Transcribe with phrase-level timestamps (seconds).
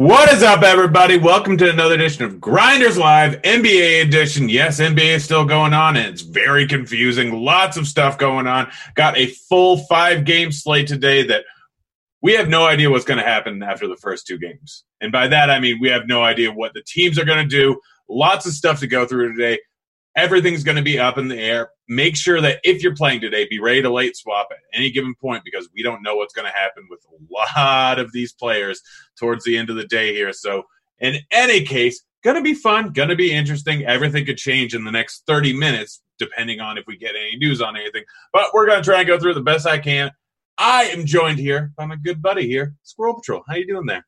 [0.00, 1.18] What is up, everybody?
[1.18, 4.48] Welcome to another edition of Grinders Live NBA edition.
[4.48, 7.34] Yes, NBA is still going on, and it's very confusing.
[7.34, 8.70] Lots of stuff going on.
[8.94, 11.44] Got a full five game slate today that
[12.22, 14.84] we have no idea what's going to happen after the first two games.
[15.02, 17.56] And by that, I mean we have no idea what the teams are going to
[17.56, 17.78] do.
[18.08, 19.60] Lots of stuff to go through today.
[20.16, 21.72] Everything's going to be up in the air.
[21.90, 25.12] Make sure that if you're playing today, be ready to late swap at any given
[25.20, 28.80] point because we don't know what's going to happen with a lot of these players
[29.18, 30.32] towards the end of the day here.
[30.32, 30.62] So,
[31.00, 33.84] in any case, going to be fun, going to be interesting.
[33.84, 37.60] Everything could change in the next 30 minutes depending on if we get any news
[37.60, 38.04] on anything.
[38.32, 40.12] But we're going to try and go through the best I can.
[40.58, 43.42] I am joined here by my good buddy here, Squirrel Patrol.
[43.48, 44.06] How you doing there?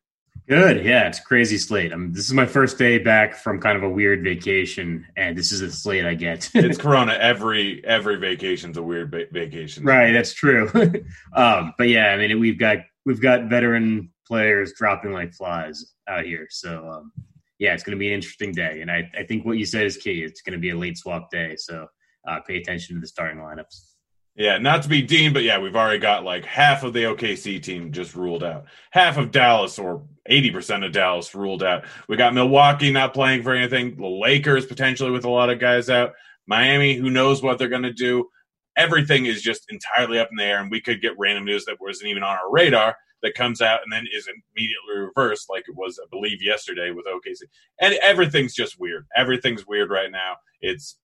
[0.48, 0.84] Good.
[0.84, 1.92] Yeah, it's crazy slate.
[1.92, 5.52] I'm, this is my first day back from kind of a weird vacation, and this
[5.52, 6.50] is the slate I get.
[6.54, 7.12] it's Corona.
[7.12, 9.84] Every every vacation's a weird va- vacation.
[9.84, 10.12] Right.
[10.12, 10.68] That's true.
[11.32, 16.24] um, but yeah, I mean, we've got we've got veteran players dropping like flies out
[16.24, 16.48] here.
[16.50, 17.12] So um,
[17.58, 19.86] yeah, it's going to be an interesting day, and I, I think what you said
[19.86, 20.24] is key.
[20.24, 21.86] It's going to be a late swap day, so
[22.28, 23.91] uh, pay attention to the starting lineups.
[24.34, 27.62] Yeah, not to be Dean, but yeah, we've already got like half of the OKC
[27.62, 28.64] team just ruled out.
[28.90, 31.84] Half of Dallas or 80% of Dallas ruled out.
[32.08, 33.96] We got Milwaukee not playing for anything.
[33.96, 36.14] The Lakers potentially with a lot of guys out.
[36.46, 38.28] Miami, who knows what they're going to do.
[38.76, 41.76] Everything is just entirely up in the air, and we could get random news that
[41.78, 45.76] wasn't even on our radar that comes out and then is immediately reversed, like it
[45.76, 47.42] was, I believe, yesterday with OKC.
[47.80, 49.06] And everything's just weird.
[49.16, 50.36] Everything's weird right now.
[50.62, 50.96] It's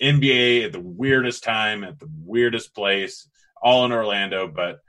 [0.00, 3.28] NBA at the weirdest time, at the weirdest place,
[3.60, 4.48] all in Orlando.
[4.48, 4.80] But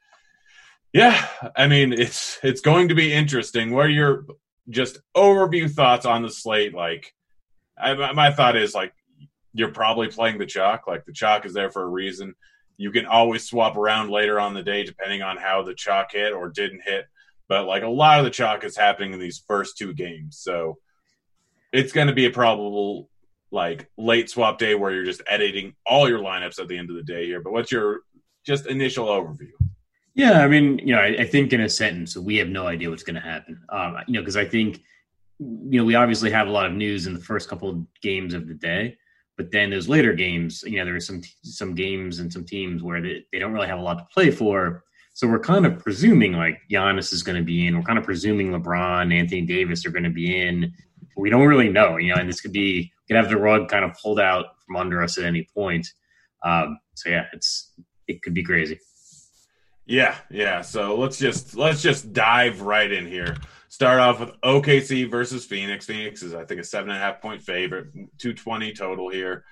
[0.94, 3.72] yeah, I mean, it's it's going to be interesting.
[3.72, 4.25] What are your
[4.69, 6.74] just overview thoughts on the slate?
[6.74, 7.14] Like,
[7.78, 8.94] I, my thought is like
[9.53, 10.88] you're probably playing the chalk.
[10.88, 12.36] Like the chalk is there for a reason.
[12.78, 16.34] You can always swap around later on the day depending on how the chalk hit
[16.34, 17.06] or didn't hit.
[17.48, 20.78] But like a lot of the chalk is happening in these first two games, so
[21.72, 23.09] it's going to be a probable
[23.52, 26.96] like late swap day where you're just editing all your lineups at the end of
[26.96, 27.42] the day here.
[27.42, 28.02] But what's your
[28.46, 29.52] just initial overview?
[30.16, 32.90] Yeah, I mean, you know, I, I think in a sentence, we have no idea
[32.90, 33.62] what's going to happen.
[33.70, 34.82] Um, you know, because I think,
[35.40, 38.34] you know, we obviously have a lot of news in the first couple of games
[38.34, 38.98] of the day,
[39.38, 42.84] but then those later games, you know, there are some some games and some teams
[42.84, 44.84] where they, they don't really have a lot to play for.
[45.13, 47.78] So we're kind of presuming like Giannis is going to be in.
[47.78, 50.74] We're kind of presuming LeBron, Anthony Davis are going to be in.
[51.16, 53.83] We don't really know, you know, and this could be could have the rug kind
[53.83, 55.88] of pulled out from under us at any point.
[56.44, 57.73] Um, so yeah, it's
[58.07, 58.79] it could be crazy.
[59.85, 60.61] Yeah, yeah.
[60.61, 63.35] So let's just let's just dive right in here.
[63.69, 65.85] Start off with OKC versus Phoenix.
[65.85, 67.88] Phoenix is I think a seven and a half point favorite,
[68.19, 69.44] two twenty total here.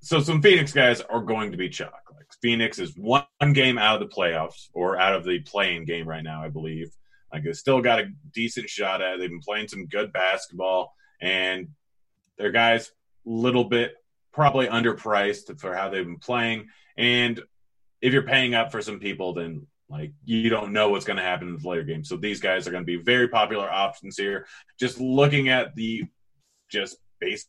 [0.00, 2.02] So some Phoenix guys are going to be chalk.
[2.12, 6.06] Like Phoenix is one game out of the playoffs or out of the playing game
[6.06, 6.90] right now, I believe.
[7.32, 9.14] Like they still got a decent shot at.
[9.14, 9.20] It.
[9.20, 11.68] They've been playing some good basketball, and
[12.38, 12.90] their guys
[13.24, 13.94] little bit
[14.32, 16.68] probably underpriced for how they've been playing.
[16.96, 17.40] And
[18.00, 21.22] if you're paying up for some people, then like you don't know what's going to
[21.22, 22.04] happen in the later game.
[22.04, 24.46] So these guys are going to be very popular options here.
[24.80, 26.04] Just looking at the
[26.70, 27.48] just basic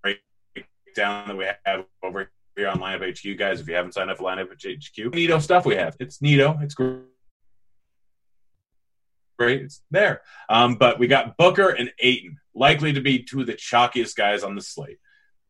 [0.00, 3.60] breakdown that we have over here on Lineup HQ, guys.
[3.60, 5.96] If you haven't signed up for Lineup HQ, Neato stuff we have.
[6.00, 6.60] It's Neato.
[6.62, 7.02] It's great.
[9.38, 10.22] Right, it's there.
[10.48, 14.42] Um, but we got Booker and Ayton, likely to be two of the chalkiest guys
[14.42, 14.98] on the slate.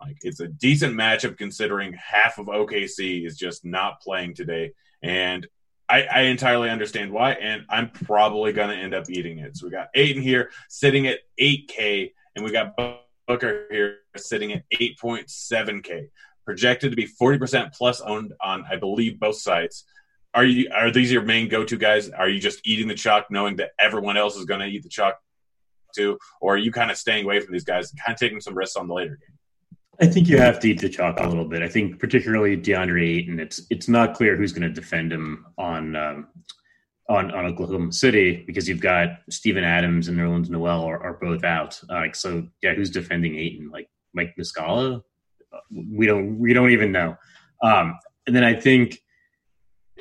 [0.01, 4.73] Like it's a decent matchup considering half of OKC is just not playing today,
[5.03, 5.47] and
[5.89, 9.57] I, I entirely understand why, and I'm probably going to end up eating it.
[9.57, 12.77] So we got Ayton here sitting at 8K, and we got
[13.29, 16.09] Booker here sitting at 8.7K,
[16.45, 19.85] projected to be 40% plus owned on, I believe, both sites.
[20.37, 22.11] Are you are these your main go-to guys?
[22.11, 24.91] Are you just eating the chalk, knowing that everyone else is going to eat the
[24.91, 25.19] chalk
[25.95, 28.41] too, or are you kind of staying away from these guys and kind of taking
[28.41, 29.37] some risks on the later game?
[29.99, 31.63] I think you have to eat the chalk a little bit.
[31.63, 35.97] I think particularly DeAndre Ayton, it's it's not clear who's going to defend him on
[35.97, 36.29] um,
[37.09, 41.45] on on Oklahoma City because you've got Steven Adams and Nerlens Noel are, are both
[41.45, 41.81] out.
[41.89, 43.71] Uh, like so, yeah, who's defending Ayton?
[43.71, 45.03] Like Mike Muscala?
[45.71, 47.17] We don't we don't even know.
[47.63, 49.01] Um, and then I think,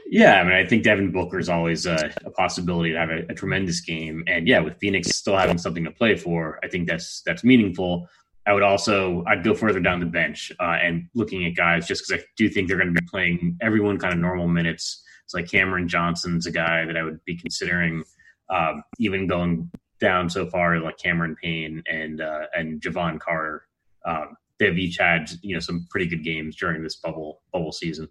[0.07, 3.25] yeah, I mean, I think Devin Booker is always a, a possibility to have a,
[3.29, 4.23] a tremendous game.
[4.27, 8.07] And yeah, with Phoenix still having something to play for, I think that's that's meaningful.
[8.47, 12.07] I would also I'd go further down the bench uh, and looking at guys just
[12.07, 15.03] because I do think they're going to be playing everyone kind of normal minutes.
[15.23, 18.03] It's like Cameron Johnson's a guy that I would be considering,
[18.51, 23.63] um, even going down so far like Cameron Payne and uh, and Jevon Carter.
[24.05, 28.07] Um, they've each had you know some pretty good games during this bubble bubble season.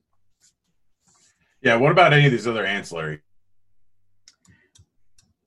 [1.64, 3.20] Yeah, what about any of these other ancillary?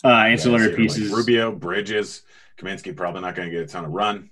[0.04, 2.24] Uh, ancillary yeah, pieces: like Rubio, Bridges,
[2.60, 4.32] Kaminsky probably not going to get a ton of run.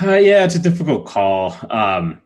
[0.00, 1.56] Uh, yeah, it's a difficult call.
[1.68, 2.22] Um,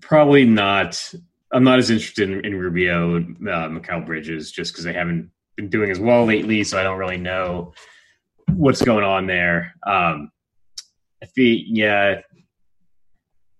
[0.00, 1.12] probably not.
[1.52, 5.68] I'm not as interested in, in Rubio, uh, Mikal Bridges, just because they haven't been
[5.68, 6.62] doing as well lately.
[6.62, 7.72] So I don't really know
[8.52, 9.74] what's going on there.
[9.84, 10.30] Um,
[11.22, 12.20] I feel, yeah,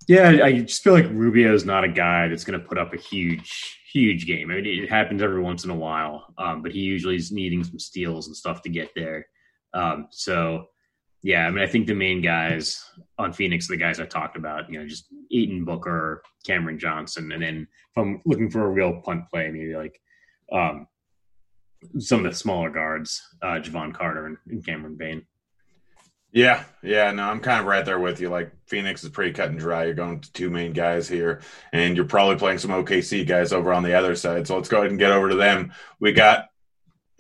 [0.07, 0.45] yeah.
[0.45, 2.99] I just feel like Rubio is not a guy that's going to put up a
[2.99, 4.51] huge, huge game.
[4.51, 7.65] I mean, it happens every once in a while, um, but he usually is needing
[7.65, 9.27] some steals and stuff to get there.
[9.75, 10.67] Um, so
[11.23, 12.85] yeah, I mean, I think the main guys
[13.19, 17.43] on Phoenix, the guys I talked about, you know, just Ayton Booker, Cameron Johnson, and
[17.43, 20.01] then if I'm looking for a real punt play, maybe like
[20.53, 20.87] um,
[21.99, 25.27] some of the smaller guards, uh, Jevon Carter and, and Cameron Payne.
[26.37, 28.29] Yeah, yeah, no, I'm kind of right there with you.
[28.29, 29.87] Like Phoenix is pretty cut and dry.
[29.87, 31.41] You're going to two main guys here,
[31.73, 34.47] and you're probably playing some OKC guys over on the other side.
[34.47, 35.73] So let's go ahead and get over to them.
[35.99, 36.49] We got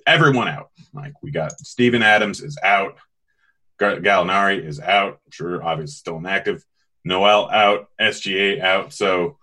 [0.07, 0.69] everyone out.
[0.93, 2.97] Like we got Steven Adams is out.
[3.81, 5.19] Gallinari is out.
[5.31, 6.63] Sure, obviously, still inactive.
[7.03, 7.89] Noel out.
[7.99, 8.93] SGA out.
[8.93, 9.39] So,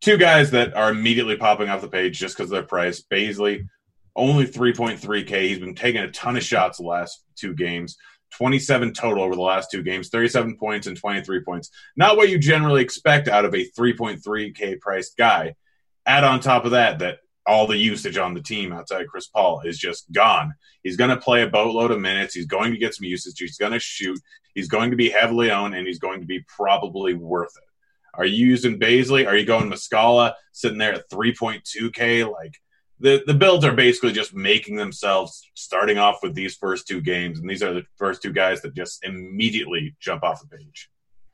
[0.00, 3.00] two guys that are immediately popping off the page just because of their price.
[3.00, 3.68] Bazley,
[4.16, 5.42] only 3.3K.
[5.42, 7.96] He's been taking a ton of shots the last two games.
[8.36, 11.70] 27 total over the last two games, 37 points and 23 points.
[11.96, 15.54] Not what you generally expect out of a 3.3K priced guy.
[16.04, 19.62] Add on top of that, that all the usage on the team outside Chris Paul
[19.64, 20.54] is just gone.
[20.82, 22.34] He's going to play a boatload of minutes.
[22.34, 23.38] He's going to get some usage.
[23.38, 24.20] He's going to shoot.
[24.54, 27.62] He's going to be heavily owned, and he's going to be probably worth it.
[28.14, 29.26] Are you using Bazley?
[29.26, 32.30] Are you going Muscala sitting there at 3.2K?
[32.30, 32.54] Like
[32.98, 37.38] the, the builds are basically just making themselves starting off with these first two games,
[37.38, 40.88] and these are the first two guys that just immediately jump off the page.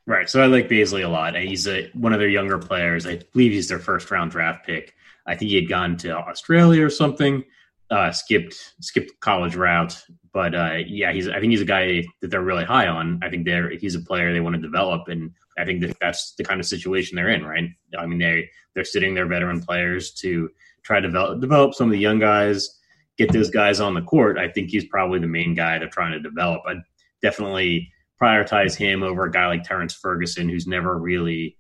[0.07, 0.29] Right.
[0.29, 1.37] So I like Bazley a lot.
[1.37, 3.07] He's a, one of their younger players.
[3.07, 4.95] I believe he's their first round draft pick.
[5.27, 7.45] I think he had gone to Australia or something,
[7.91, 10.03] uh, skipped skipped college route.
[10.33, 13.21] But uh, yeah, he's I think he's a guy that they're really high on.
[13.23, 16.35] I think they're he's a player they want to develop, and I think that that's
[16.37, 17.69] the kind of situation they're in, right?
[17.97, 20.51] I mean they they're sitting their veteran players to
[20.85, 22.79] try to develop develop some of the young guys,
[23.19, 24.39] get those guys on the court.
[24.39, 26.63] I think he's probably the main guy they're trying to develop.
[26.67, 26.75] I
[27.23, 27.91] definitely
[28.23, 31.57] prioritize him over a guy like Terrence Ferguson, who's never really,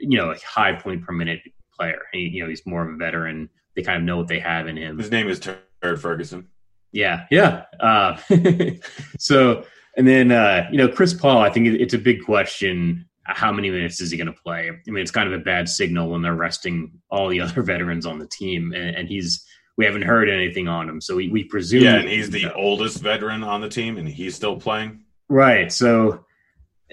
[0.00, 1.40] you know, a high point per minute
[1.74, 2.02] player.
[2.12, 3.48] He, you know, he's more of a veteran.
[3.74, 4.98] They kind of know what they have in him.
[4.98, 6.48] His name is Terrence Ferguson.
[6.92, 7.64] Yeah, yeah.
[7.80, 8.16] Uh,
[9.18, 9.64] so,
[9.96, 11.38] and then uh, you know, Chris Paul.
[11.38, 13.08] I think it's a big question.
[13.24, 14.70] How many minutes is he going to play?
[14.70, 18.06] I mean, it's kind of a bad signal when they're resting all the other veterans
[18.06, 19.44] on the team, and, and he's
[19.76, 21.00] we haven't heard anything on him.
[21.00, 21.82] So we, we presume.
[21.82, 25.04] Yeah, and he's the oldest veteran on the team, and he's still playing.
[25.28, 25.72] Right.
[25.72, 26.24] So,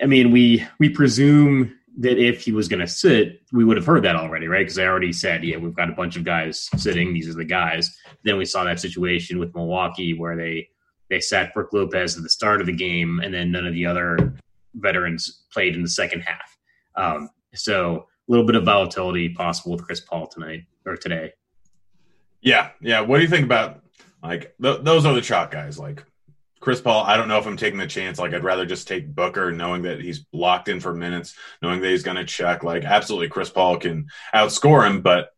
[0.02, 3.86] I mean, we we presume that if he was going to sit, we would have
[3.86, 4.62] heard that already, right?
[4.62, 7.14] Because I already said, yeah, we've got a bunch of guys sitting.
[7.14, 7.96] These are the guys.
[8.24, 10.70] Then we saw that situation with Milwaukee where they
[11.10, 13.86] they sat Brook Lopez at the start of the game, and then none of the
[13.86, 14.34] other
[14.74, 16.58] veterans played in the second half.
[16.96, 21.34] Um, so a little bit of volatility possible with Chris Paul tonight or today.
[22.42, 23.02] Yeah, yeah.
[23.02, 23.82] What do you think about
[24.24, 25.78] like th- those are the chalk guys?
[25.78, 26.04] Like
[26.62, 28.20] Chris Paul, I don't know if I'm taking the chance.
[28.20, 31.90] Like, I'd rather just take Booker, knowing that he's locked in for minutes, knowing that
[31.90, 32.64] he's going to check.
[32.64, 35.32] Like, absolutely, Chris Paul can outscore him, but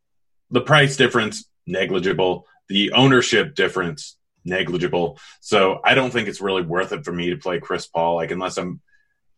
[0.52, 5.18] the price difference negligible, the ownership difference negligible.
[5.40, 8.16] So I don't think it's really worth it for me to play Chris Paul.
[8.16, 8.82] Like, unless I'm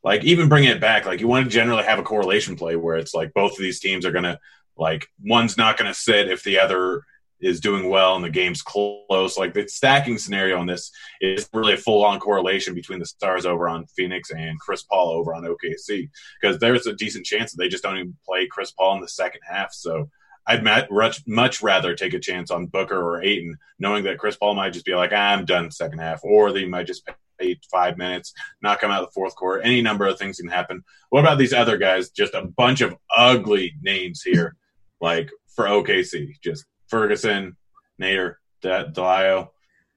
[0.05, 2.95] like even bringing it back, like you want to generally have a correlation play where
[2.95, 4.39] it's like both of these teams are going to
[4.77, 7.01] like one's not going to sit if the other
[7.41, 9.35] is doing well and the game's close.
[9.35, 13.47] Like the stacking scenario on this is really a full on correlation between the stars
[13.47, 16.09] over on Phoenix and Chris Paul over on OKC
[16.39, 19.07] because there's a decent chance that they just don't even play Chris Paul in the
[19.07, 19.73] second half.
[19.73, 20.11] So
[20.45, 24.53] I'd much much rather take a chance on Booker or Ayton, knowing that Chris Paul
[24.53, 27.97] might just be like, ah, I'm done second half, or they might just pay five
[27.97, 29.61] minutes, not come out of the fourth quarter.
[29.61, 30.83] Any number of things can happen.
[31.09, 32.09] What about these other guys?
[32.09, 34.55] Just a bunch of ugly names here,
[35.01, 37.55] like for OKC, just Ferguson,
[38.01, 39.49] Nader, Diallo,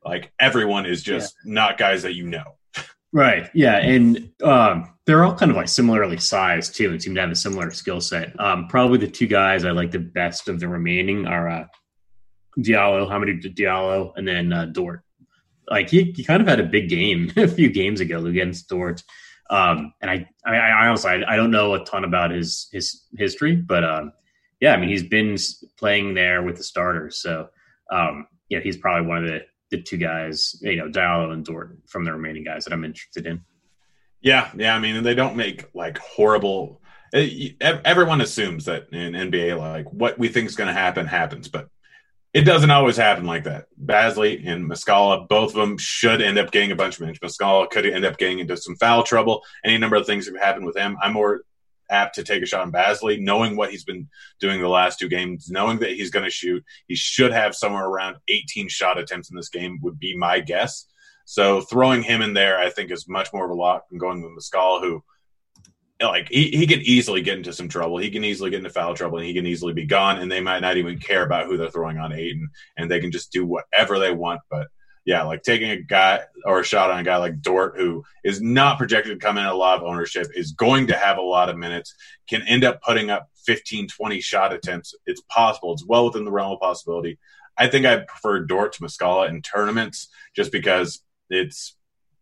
[0.05, 1.53] like everyone is just yeah.
[1.55, 2.57] not guys that you know.
[3.13, 3.49] Right.
[3.55, 7.31] Yeah, and um, they're all kind of like similarly sized too, and seem to have
[7.31, 8.39] a similar skill set.
[8.39, 11.67] Um, probably the two guys I like the best of the remaining are uh,
[12.59, 15.03] Diallo, Hamidou Diallo, and then uh, Dort.
[15.71, 19.03] Like he, he kind of had a big game a few games ago against Dort,
[19.51, 23.05] um, and I, I, I honestly I, I, don't know a ton about his his
[23.17, 24.13] history, but um,
[24.61, 25.37] yeah, I mean, he's been
[25.79, 27.23] playing there with the starters.
[27.23, 27.49] So,
[27.91, 31.79] um, yeah, he's probably one of the, the two guys, you know, Diallo and Dort
[31.87, 33.43] from the remaining guys that I'm interested in.
[34.21, 34.51] Yeah.
[34.57, 34.75] Yeah.
[34.75, 36.81] I mean, they don't make like horrible.
[37.15, 41.49] Eh, everyone assumes that in NBA, like what we think is going to happen happens,
[41.49, 41.69] but
[42.39, 43.67] it doesn't always happen like that.
[43.85, 47.19] Bazley and Muscala, both of them should end up getting a bunch of minutes.
[47.19, 49.43] Muscala could end up getting into some foul trouble.
[49.65, 50.97] Any number of things have happened with him.
[51.03, 51.43] I'm more
[51.91, 55.09] apt to take a shot on Bazley, knowing what he's been doing the last two
[55.09, 56.65] games, knowing that he's going to shoot.
[56.87, 60.87] He should have somewhere around 18 shot attempts in this game, would be my guess.
[61.25, 64.23] So throwing him in there, I think, is much more of a lock than going
[64.23, 65.03] with Muscala, who
[66.01, 67.99] like he, he can easily get into some trouble.
[67.99, 70.19] He can easily get into foul trouble and he can easily be gone.
[70.19, 73.11] And they might not even care about who they're throwing on Ayton and they can
[73.11, 74.41] just do whatever they want.
[74.49, 74.69] But
[75.05, 78.41] yeah, like taking a guy or a shot on a guy like Dort, who is
[78.41, 81.49] not projected to come in a lot of ownership, is going to have a lot
[81.49, 81.95] of minutes,
[82.29, 84.95] can end up putting up 15, 20 shot attempts.
[85.07, 85.73] It's possible.
[85.73, 87.19] It's well within the realm of possibility.
[87.57, 91.75] I think I prefer Dort to Muscala in tournaments just because it's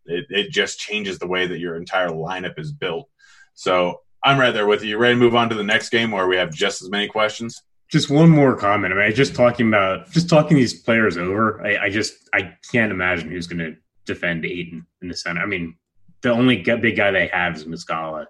[0.06, 3.08] it, it just changes the way that your entire lineup is built.
[3.56, 4.96] So I'm right there with you.
[4.96, 7.60] Ready to move on to the next game where we have just as many questions?
[7.88, 8.92] just one more comment.
[8.92, 11.64] I mean, just talking about just talking these players over.
[11.64, 15.40] I, I just I can't imagine who's going to defend Ayton in the center.
[15.40, 15.76] I mean,
[16.22, 18.26] the only big guy they have is Muscala,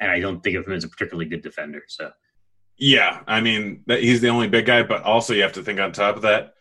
[0.00, 1.82] and I don't think of him as a particularly good defender.
[1.88, 2.12] So,
[2.76, 5.92] yeah, I mean, he's the only big guy, but also you have to think on
[5.92, 6.53] top of that,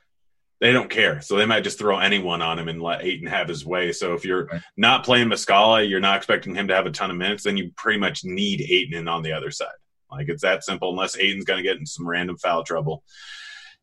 [0.63, 3.49] they don't care, so they might just throw anyone on him and let Ayton have
[3.49, 3.91] his way.
[3.91, 4.61] So if you're right.
[4.77, 7.73] not playing Muscala, you're not expecting him to have a ton of minutes, then you
[7.75, 9.67] pretty much need Ayton in on the other side.
[10.09, 10.89] Like it's that simple.
[10.89, 13.03] Unless Ayton's going to get in some random foul trouble.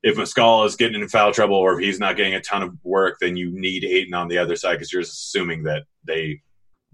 [0.02, 2.74] If Muscala is getting in foul trouble, or if he's not getting a ton of
[2.82, 6.40] work, then you need Ayton on the other side because you're assuming that they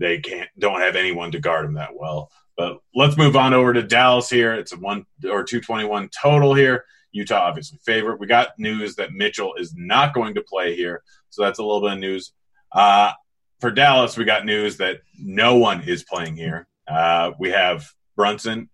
[0.00, 2.33] they can't don't have anyone to guard him that well.
[2.57, 4.55] But let's move on over to Dallas here.
[4.55, 6.87] It's a one or two twenty one total here.
[7.13, 8.21] Utah obviously favorite.
[8.21, 11.81] We got news that Mitchell is not going to play here, so that's a little
[11.81, 12.33] bit of news.
[12.73, 13.13] Uh,
[13.61, 16.67] for Dallas, we got news that no one is playing here.
[16.87, 18.69] Uh, we have Brunson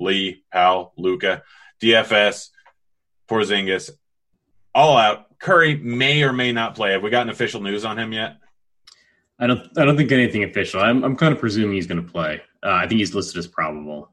[0.00, 1.42] Lee, Powell, Luka,
[1.80, 2.48] DFS,
[3.28, 3.90] Porzingis,
[4.74, 5.38] all out.
[5.38, 6.92] Curry may or may not play.
[6.92, 8.36] Have we gotten official news on him yet?
[9.38, 9.76] I don't.
[9.76, 10.80] I don't think anything official.
[10.80, 11.02] I'm.
[11.02, 12.40] I'm kind of presuming he's going to play.
[12.62, 14.11] Uh, I think he's listed as probable.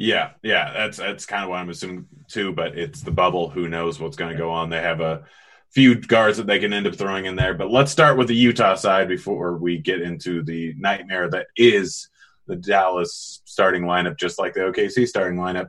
[0.00, 2.54] Yeah, yeah, that's that's kind of what I'm assuming too.
[2.54, 3.50] But it's the bubble.
[3.50, 4.70] Who knows what's going to go on?
[4.70, 5.24] They have a
[5.72, 7.52] few guards that they can end up throwing in there.
[7.52, 12.08] But let's start with the Utah side before we get into the nightmare that is
[12.46, 15.68] the Dallas starting lineup, just like the OKC starting lineup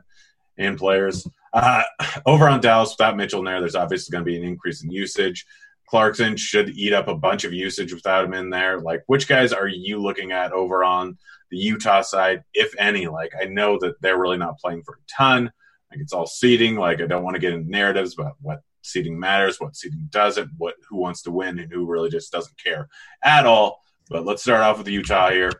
[0.56, 1.28] and players.
[1.52, 1.82] Uh,
[2.24, 4.90] over on Dallas, without Mitchell in there, there's obviously going to be an increase in
[4.90, 5.44] usage.
[5.86, 8.80] Clarkson should eat up a bunch of usage without him in there.
[8.80, 11.18] Like, which guys are you looking at over on
[11.52, 13.06] the Utah side, if any?
[13.06, 15.52] Like, I know that they're really not playing for a ton.
[15.90, 16.74] Like, it's all seeding.
[16.74, 20.50] Like, I don't want to get into narratives about what seeding matters, what seeding doesn't,
[20.58, 22.88] what who wants to win, and who really just doesn't care
[23.22, 23.80] at all.
[24.10, 25.52] But let's start off with Utah here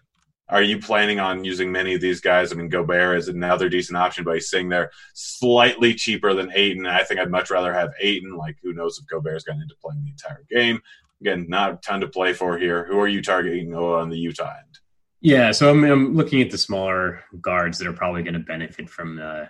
[0.52, 2.52] are you planning on using many of these guys?
[2.52, 6.84] I mean, Gobert is another decent option, but he's sitting they're slightly cheaper than Ayton.
[6.84, 8.36] I think I'd much rather have Ayton.
[8.36, 10.82] Like, who knows if Gobert's going to end playing the entire game?
[11.22, 12.84] Again, not a ton to play for here.
[12.84, 14.78] Who are you targeting on the Utah end?
[15.22, 18.90] Yeah, so I'm, I'm looking at the smaller guards that are probably going to benefit
[18.90, 19.48] from the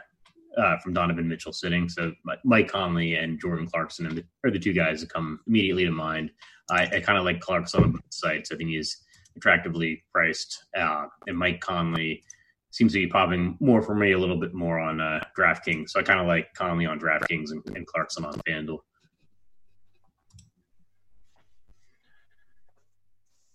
[0.59, 1.89] uh, from Donovan Mitchell sitting.
[1.89, 2.13] So
[2.45, 6.31] Mike Conley and Jordan Clarkson are the two guys that come immediately to mind.
[6.71, 8.53] I, I kind of like Clarkson on both sides.
[8.53, 9.03] I think he's
[9.35, 12.23] attractively priced, uh, and Mike Conley
[12.71, 15.89] seems to be popping more for me a little bit more on uh, DraftKings.
[15.89, 18.79] So I kind of like Conley on DraftKings and, and Clarkson on FanDuel.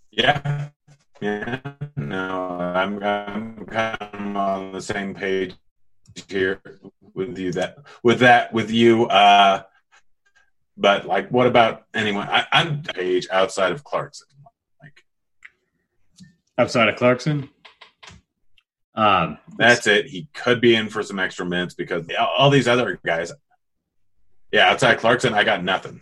[0.09, 0.69] Yeah,
[1.21, 1.59] yeah.
[1.95, 5.55] No, I'm I'm kind of on the same page
[6.27, 6.61] here
[7.13, 9.05] with you that with that with you.
[9.05, 9.63] Uh,
[10.77, 12.27] but like, what about anyone?
[12.29, 14.27] I, I'm page outside of Clarkson.
[14.81, 15.03] Like
[16.57, 17.49] outside of Clarkson.
[18.95, 20.07] Um, that's it.
[20.07, 22.07] He could be in for some extra minutes because
[22.37, 23.31] all these other guys.
[24.51, 26.01] Yeah, outside Clarkson, I got nothing.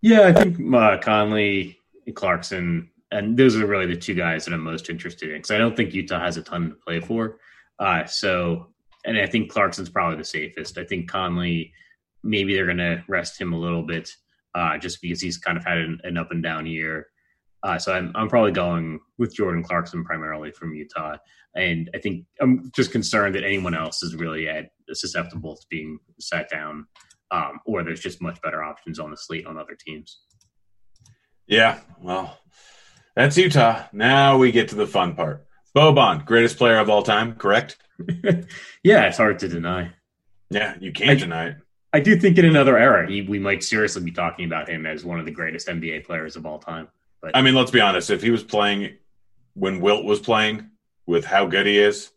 [0.00, 1.75] Yeah, I think uh, Conley,
[2.14, 5.58] Clarkson, and those are really the two guys that I'm most interested in because I
[5.58, 7.38] don't think Utah has a ton to play for.
[7.78, 8.68] Uh, so,
[9.04, 10.78] and I think Clarkson's probably the safest.
[10.78, 11.72] I think Conley,
[12.22, 14.10] maybe they're going to rest him a little bit
[14.54, 17.08] uh, just because he's kind of had an, an up and down year.
[17.62, 21.16] Uh, so I'm, I'm probably going with Jordan Clarkson primarily from Utah.
[21.54, 25.98] And I think I'm just concerned that anyone else is really at, susceptible to being
[26.20, 26.86] sat down
[27.30, 30.20] um, or there's just much better options on the slate on other teams.
[31.46, 32.38] Yeah, well,
[33.14, 33.84] that's Utah.
[33.92, 35.46] Now we get to the fun part.
[35.74, 37.76] Boban, greatest player of all time, correct?
[38.82, 39.92] yeah, it's hard to deny.
[40.50, 41.56] Yeah, you can't I, deny it.
[41.92, 45.04] I do think in another era, he, we might seriously be talking about him as
[45.04, 46.88] one of the greatest NBA players of all time.
[47.20, 48.10] But I mean, let's be honest.
[48.10, 48.96] If he was playing
[49.54, 50.70] when Wilt was playing,
[51.06, 52.10] with how good he is,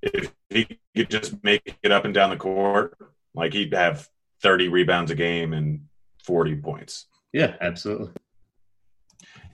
[0.00, 2.96] if he could just make it up and down the court,
[3.34, 4.08] like he'd have
[4.40, 5.86] 30 rebounds a game and
[6.24, 7.06] 40 points.
[7.32, 8.12] Yeah, absolutely.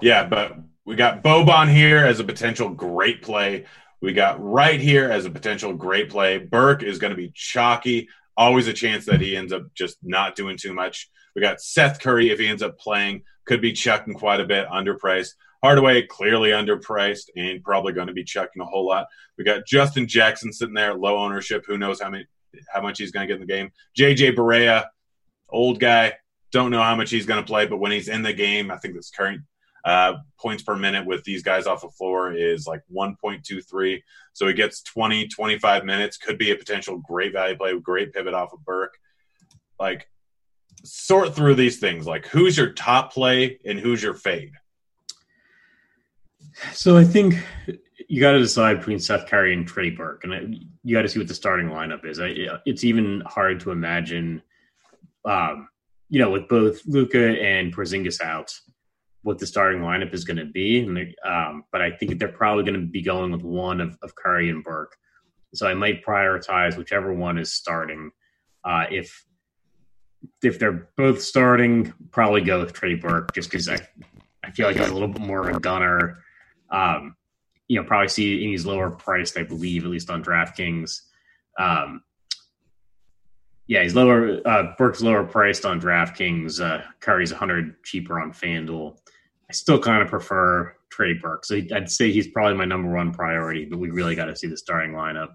[0.01, 3.67] Yeah, but we got Boban here as a potential great play.
[4.01, 6.39] We got right here as a potential great play.
[6.39, 8.09] Burke is going to be chalky.
[8.37, 11.11] Always a chance that he ends up just not doing too much.
[11.35, 14.69] We got Seth Curry if he ends up playing, could be chucking quite a bit,
[14.69, 15.35] underpriced.
[15.63, 19.09] Hardaway clearly underpriced and probably going to be chucking a whole lot.
[19.37, 21.65] We got Justin Jackson sitting there, low ownership.
[21.67, 22.27] Who knows how many
[22.73, 23.71] how much he's going to get in the game.
[23.99, 24.87] JJ Barea,
[25.49, 26.15] old guy,
[26.51, 28.77] don't know how much he's going to play, but when he's in the game, I
[28.79, 29.43] think this current
[29.85, 34.03] uh, points per minute with these guys off the floor is like 1.23.
[34.33, 36.17] So he gets 20, 25 minutes.
[36.17, 38.99] Could be a potential great value play, great pivot off of Burke.
[39.79, 40.09] Like,
[40.85, 42.07] sort through these things.
[42.07, 44.53] Like, who's your top play and who's your fade?
[46.73, 47.37] So I think
[48.09, 51.19] you got to decide between Seth Curry and Trey Burke, and you got to see
[51.19, 52.19] what the starting lineup is.
[52.67, 54.43] It's even hard to imagine,
[55.25, 55.69] um,
[56.09, 58.53] you know, with both Luka and Porzingis out,
[59.29, 60.81] what the starting lineup is going to be.
[60.81, 64.15] And um, but I think they're probably going to be going with one of, of
[64.15, 64.97] Curry and Burke.
[65.53, 68.11] So I might prioritize whichever one is starting.
[68.65, 69.27] Uh, if
[70.43, 73.79] if they're both starting, probably go with Trey Burke just because I
[74.43, 76.25] I feel like he's a little bit more of a gunner.
[76.71, 77.15] Um,
[77.69, 81.03] you know probably see he's lower priced, I believe, at least on DraftKings.
[81.59, 82.03] Um,
[83.67, 84.41] yeah, he's lower.
[84.47, 86.63] Uh, Burke's lower priced on DraftKings.
[86.63, 88.97] Uh, Curry's 100 cheaper on FanDuel.
[89.51, 91.45] I still kind of prefer Trey Burke.
[91.45, 94.47] So I'd say he's probably my number one priority, but we really got to see
[94.47, 95.31] the starting lineup.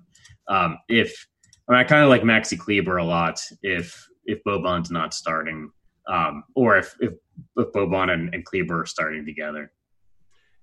[0.48, 1.28] Um, if
[1.68, 3.40] I, mean, I kind of like Maxi Kleber a lot.
[3.62, 5.72] If if Boban's not starting,
[6.08, 7.14] um, or if if,
[7.58, 9.72] if Boban and, and Kleber are starting together.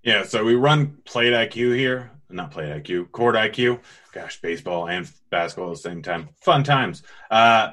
[0.03, 3.81] Yeah, so we run plate IQ here, not plate IQ, court IQ.
[4.13, 6.31] Gosh, baseball and basketball at the same time.
[6.41, 7.03] Fun times.
[7.31, 7.73] Uh,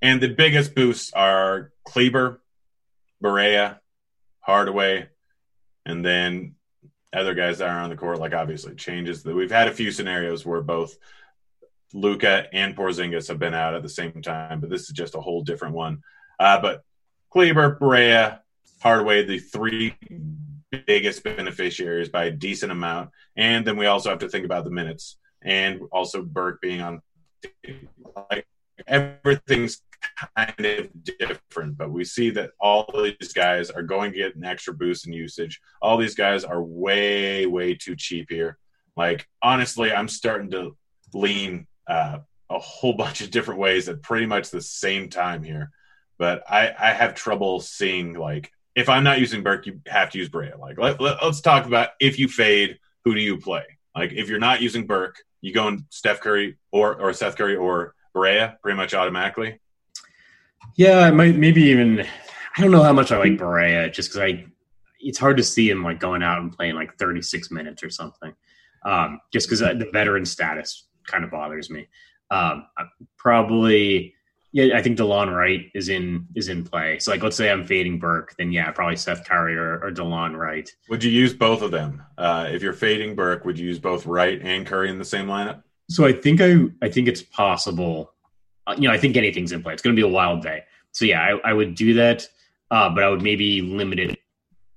[0.00, 2.40] and the biggest boosts are Kleber,
[3.22, 3.78] Barea,
[4.42, 5.08] Hardaway,
[5.86, 6.54] and then
[7.12, 8.18] other guys that are on the court.
[8.20, 9.22] Like obviously changes.
[9.22, 10.96] That we've had a few scenarios where both
[11.94, 15.20] Luka and Porzingis have been out at the same time, but this is just a
[15.20, 16.02] whole different one.
[16.38, 16.82] Uh, but
[17.30, 18.40] Kleber, Barea,
[18.80, 19.94] Hardaway, the three
[20.86, 23.10] biggest beneficiaries by a decent amount.
[23.36, 27.02] And then we also have to think about the minutes and also Burke being on.
[28.30, 28.46] Like
[28.86, 29.82] everything's
[30.36, 34.44] kind of different, but we see that all these guys are going to get an
[34.44, 35.60] extra boost in usage.
[35.80, 38.58] All these guys are way, way too cheap here.
[38.96, 40.76] Like honestly, I'm starting to
[41.14, 42.18] lean uh,
[42.50, 45.70] a whole bunch of different ways at pretty much the same time here.
[46.18, 50.18] But I, I have trouble seeing like if I'm not using Burke, you have to
[50.18, 50.58] use Barea.
[50.58, 53.64] Like, let, let, us talk about if you fade, who do you play?
[53.94, 57.56] Like, if you're not using Burke, you go in Steph Curry or or Seth Curry
[57.56, 59.60] or Barea pretty much automatically.
[60.76, 62.00] Yeah, I might maybe even.
[62.56, 64.44] I don't know how much I like Barea just because I
[65.02, 68.32] it's hard to see him like going out and playing like 36 minutes or something.
[68.84, 71.88] Um, just because the veteran status kind of bothers me.
[72.30, 72.66] Um,
[73.16, 74.14] probably,
[74.52, 76.98] yeah, I think Delon Wright is in is in play.
[76.98, 80.36] So like, let's say I'm fading Burke, then yeah, probably Seth Curry or, or Delon
[80.36, 80.70] Wright.
[80.88, 82.02] Would you use both of them?
[82.18, 85.26] Uh, if you're fading Burke, would you use both Wright and Curry in the same
[85.26, 85.62] lineup?
[85.90, 88.11] So I think I I think it's possible.
[88.66, 89.72] Uh, you know, I think anything's in play.
[89.72, 90.64] It's going to be a wild day.
[90.92, 92.28] So yeah, I, I would do that,
[92.70, 94.18] uh, but I would maybe limit it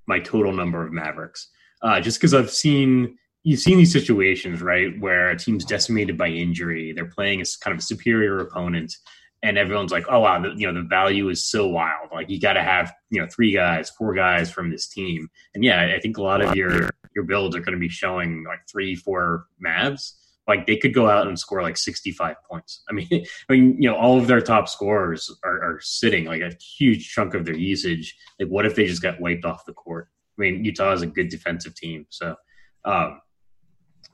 [0.07, 1.49] my total number of Mavericks,
[1.81, 6.27] uh, just because I've seen you've seen these situations right where a team's decimated by
[6.27, 8.95] injury, they're playing as kind of a superior opponent,
[9.43, 12.09] and everyone's like, oh wow, the, you know the value is so wild.
[12.13, 15.63] Like you got to have you know three guys, four guys from this team, and
[15.63, 18.59] yeah, I think a lot of your your builds are going to be showing like
[18.69, 20.13] three, four Mavs
[20.47, 22.83] like they could go out and score like 65 points.
[22.89, 23.07] I mean,
[23.49, 27.11] I mean, you know, all of their top scorers are, are, sitting like a huge
[27.11, 28.15] chunk of their usage.
[28.39, 30.09] Like, what if they just got wiped off the court?
[30.37, 32.35] I mean, Utah is a good defensive team, so,
[32.83, 33.21] um,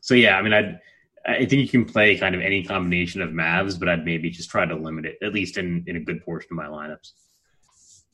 [0.02, 0.38] so yeah.
[0.38, 0.80] I mean, I
[1.26, 4.50] I think you can play kind of any combination of Mavs, but I'd maybe just
[4.50, 7.12] try to limit it at least in in a good portion of my lineups.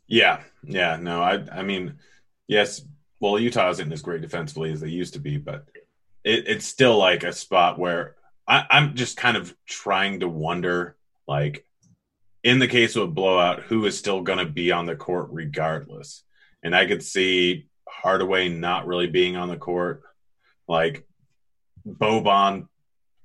[0.07, 1.99] Yeah, yeah, no, I I mean,
[2.47, 2.81] yes.
[3.19, 5.65] Well, Utah isn't as great defensively as they used to be, but
[6.27, 8.15] it, it's still like a spot where
[8.47, 11.65] I, I'm just kind of trying to wonder, like,
[12.43, 15.29] in the case of a blowout, who is still going to be on the court
[15.31, 16.23] regardless.
[16.63, 20.03] And I could see Hardaway not really being on the court.
[20.67, 21.05] Like
[21.87, 22.67] Boban,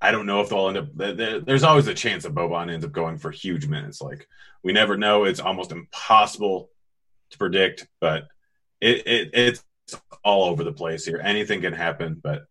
[0.01, 1.45] I don't know if they'll end up.
[1.45, 4.01] There's always a chance that Boban ends up going for huge minutes.
[4.01, 4.27] Like
[4.63, 5.25] we never know.
[5.25, 6.69] It's almost impossible
[7.31, 8.27] to predict, but
[8.81, 9.63] it, it it's
[10.23, 11.21] all over the place here.
[11.23, 12.45] Anything can happen, but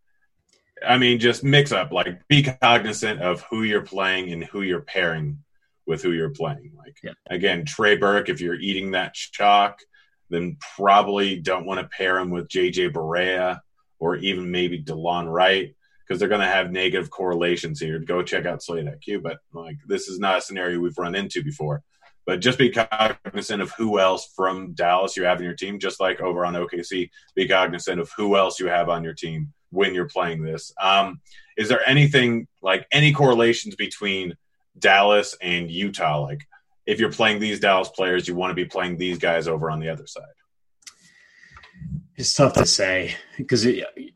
[0.85, 4.81] I mean, just mix up, like be cognizant of who you're playing and who you're
[4.81, 5.39] pairing
[5.85, 6.71] with who you're playing.
[6.77, 7.13] Like yeah.
[7.29, 9.79] again, Trey Burke, if you're eating that chalk,
[10.29, 13.59] then probably don't want to pair him with JJ Barea
[13.99, 17.99] or even maybe Delon Wright because they're going to have negative correlations here.
[17.99, 21.43] Go check out Slate IQ, but like this is not a scenario we've run into
[21.43, 21.83] before.
[22.25, 25.99] But just be cognizant of who else from Dallas you have in your team, just
[25.99, 27.09] like over on OKC.
[27.35, 30.73] Be cognizant of who else you have on your team when you're playing this.
[30.79, 31.19] Um,
[31.57, 34.35] is there anything like any correlations between
[34.77, 36.21] Dallas and Utah?
[36.21, 36.47] Like,
[36.85, 39.79] if you're playing these Dallas players, you want to be playing these guys over on
[39.79, 40.23] the other side.
[42.15, 43.67] It's tough to say because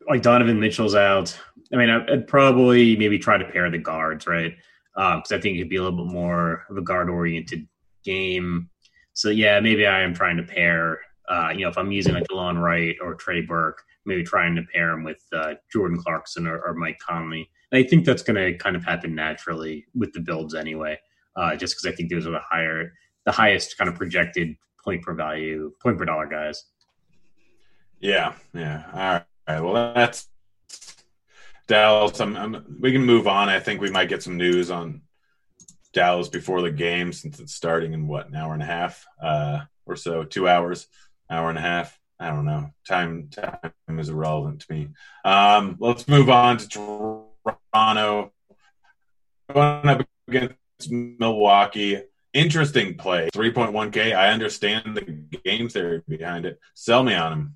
[0.08, 1.38] like Donovan Mitchell's out.
[1.74, 4.56] I mean, I'd probably maybe try to pair the guards, right?
[4.96, 7.67] Because um, I think it'd be a little bit more of a guard oriented
[8.04, 8.70] game.
[9.13, 11.00] So yeah, maybe I am trying to pair.
[11.28, 14.63] Uh, you know, if I'm using like Delon Wright or Trey Burke, maybe trying to
[14.74, 17.50] pair him with uh, Jordan Clarkson or, or, Mike Conley.
[17.72, 20.98] And I think that's going to kind of happen naturally with the builds anyway,
[21.36, 22.94] uh, just because I think those are the higher,
[23.26, 26.63] the highest kind of projected point per value, point per dollar guys.
[28.00, 28.84] Yeah, yeah.
[28.94, 29.62] All right.
[29.62, 30.30] Well, that's
[31.68, 32.20] Dallas.
[32.22, 33.50] I'm, I'm, we can move on.
[33.50, 35.02] I think we might get some news on
[35.94, 39.62] Dallas before the game since it's starting in what an hour and a half uh,
[39.86, 40.88] or so, two hours,
[41.30, 41.98] hour and a half.
[42.20, 42.72] I don't know.
[42.88, 44.90] Time time is irrelevant to me.
[45.24, 48.34] Um, let's move on to Toronto.
[49.54, 50.56] Going up against
[50.90, 52.02] Milwaukee.
[52.34, 53.30] Interesting play.
[53.34, 54.16] 3.1K.
[54.16, 55.02] I understand the
[55.46, 56.60] game theory behind it.
[56.74, 57.56] Sell me on him.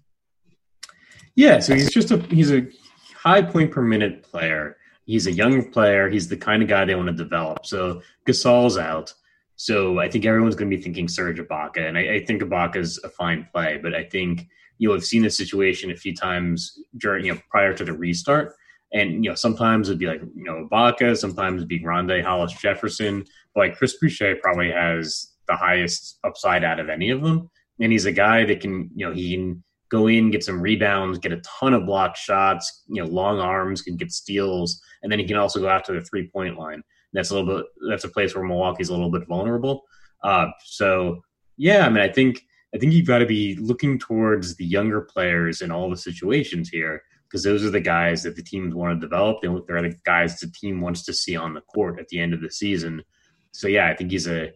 [1.36, 2.68] Yeah, so he's just a he's a
[3.16, 4.78] high point per minute player.
[5.06, 6.10] He's a young player.
[6.10, 7.66] He's the kind of guy they want to develop.
[7.66, 9.14] So Gasol's out.
[9.62, 12.42] So I think everyone's going to be thinking Serge Ibaka, and I, I think
[12.76, 14.48] is a fine play, but I think
[14.80, 18.56] you'll have seen this situation a few times during you know prior to the restart,
[18.92, 22.54] and you know sometimes it'd be like you know Ibaka, sometimes it'd be Rondae Hollis
[22.54, 27.48] Jefferson, but like Chris Boucher probably has the highest upside out of any of them,
[27.80, 31.20] and he's a guy that can you know he can go in, get some rebounds,
[31.20, 35.20] get a ton of block shots, you know, long arms, can get steals, and then
[35.20, 36.82] he can also go out to the three point line
[37.14, 39.84] that's a little bit that's a place where Milwaukee's a little bit vulnerable.
[40.24, 41.22] Uh, so
[41.58, 42.42] yeah, I mean, I think
[42.74, 46.70] I think you've got to be looking towards the younger players in all the situations
[46.70, 49.42] here because those are the guys that the teams want to develop.
[49.42, 52.42] They're the guys the team wants to see on the court at the end of
[52.42, 53.04] the season.
[53.52, 54.52] So yeah, I think he's a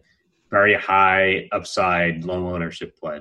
[0.50, 3.20] very high upside low ownership play.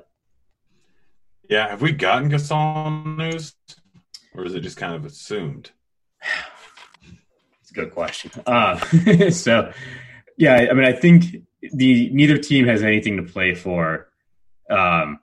[1.50, 3.54] Yeah, have we gotten Gasol news,
[4.34, 5.71] or is it just kind of assumed?
[7.76, 8.32] good question.
[8.48, 8.80] Uh,
[9.30, 9.72] so,
[10.38, 11.26] yeah, I mean, I think
[11.62, 14.08] the neither team has anything to play for.
[14.70, 15.20] Um,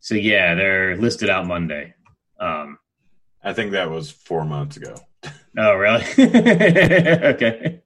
[0.00, 1.94] so yeah, they're listed out Monday.
[2.40, 2.78] Um,
[3.42, 4.94] I think that was four months ago.
[5.60, 6.04] Oh, really?
[6.18, 7.82] okay.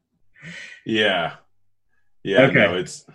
[0.84, 1.36] Yeah.
[2.22, 2.42] Yeah.
[2.42, 2.54] Okay.
[2.54, 3.06] No, it's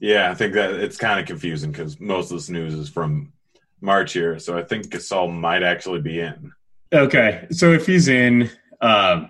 [0.00, 0.30] yeah.
[0.30, 3.34] I think that it's kind of confusing because most of this news is from
[3.82, 6.52] March here, so I think Gasol might actually be in.
[6.92, 9.26] Okay, so if he's in, uh,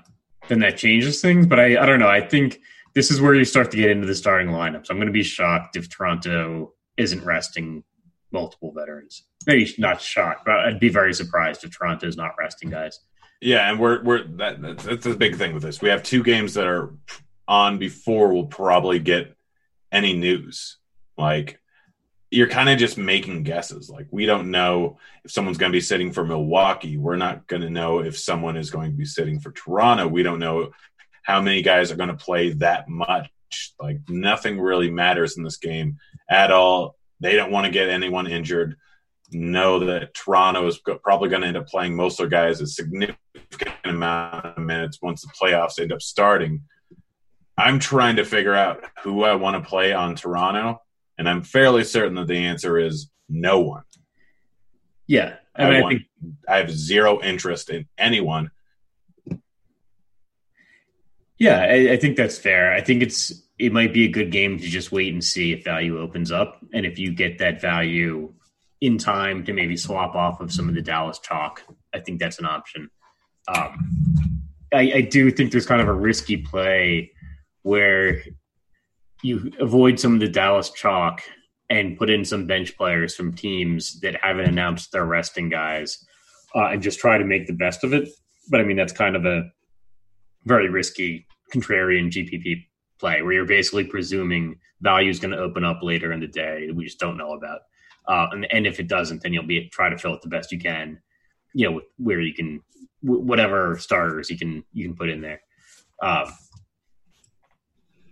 [0.48, 1.46] then that changes things.
[1.46, 2.08] But I, I don't know.
[2.08, 2.60] I think
[2.94, 4.90] this is where you start to get into the starting lineups.
[4.90, 7.84] I'm going to be shocked if Toronto isn't resting
[8.32, 9.24] multiple veterans.
[9.46, 13.00] Maybe not shocked, but I'd be very surprised if Toronto is not resting guys.
[13.40, 15.80] Yeah, and we're we're that, that's, that's the big thing with this.
[15.80, 16.94] We have two games that are
[17.48, 19.34] on before we'll probably get
[19.90, 20.76] any news.
[21.16, 21.59] Like
[22.30, 23.90] you're kind of just making guesses.
[23.90, 26.96] Like we don't know if someone's going to be sitting for Milwaukee.
[26.96, 30.06] We're not going to know if someone is going to be sitting for Toronto.
[30.06, 30.70] We don't know
[31.22, 33.30] how many guys are going to play that much.
[33.80, 36.96] Like nothing really matters in this game at all.
[37.18, 38.76] They don't want to get anyone injured.
[39.32, 42.66] Know that Toronto is probably going to end up playing most of their guys a
[42.66, 43.18] significant
[43.84, 46.62] amount of minutes once the playoffs end up starting.
[47.56, 50.80] I'm trying to figure out who I want to play on Toronto,
[51.20, 53.82] and I'm fairly certain that the answer is no one.
[55.06, 56.08] Yeah, I, mean, I, want, I, think,
[56.48, 58.50] I have zero interest in anyone.
[61.38, 62.72] Yeah, I, I think that's fair.
[62.72, 65.62] I think it's it might be a good game to just wait and see if
[65.62, 68.32] value opens up, and if you get that value
[68.80, 72.38] in time to maybe swap off of some of the Dallas chalk, I think that's
[72.38, 72.88] an option.
[73.46, 74.40] Um,
[74.72, 77.12] I, I do think there's kind of a risky play
[77.60, 78.22] where
[79.22, 81.22] you avoid some of the Dallas chalk
[81.68, 86.04] and put in some bench players from teams that haven't announced their resting guys
[86.54, 88.08] uh, and just try to make the best of it.
[88.50, 89.44] But I mean, that's kind of a
[90.44, 92.64] very risky contrarian GPP
[92.98, 96.66] play where you're basically presuming value is going to open up later in the day
[96.66, 97.60] that we just don't know about.
[98.08, 100.50] Uh, and, and if it doesn't, then you'll be try to fill it the best
[100.50, 100.98] you can,
[101.54, 102.62] you know, where you can
[103.02, 105.40] whatever starters you can you can put in there.
[106.02, 106.32] Um,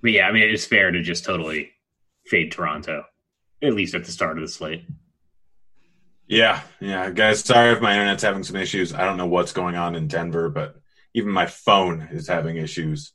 [0.02, 1.72] but yeah, I mean, it's fair to just totally
[2.26, 3.04] fade Toronto,
[3.62, 4.84] at least at the start of the slate.
[6.26, 7.40] Yeah, yeah, guys.
[7.40, 8.92] Sorry if my internet's having some issues.
[8.92, 10.76] I don't know what's going on in Denver, but
[11.14, 13.12] even my phone is having issues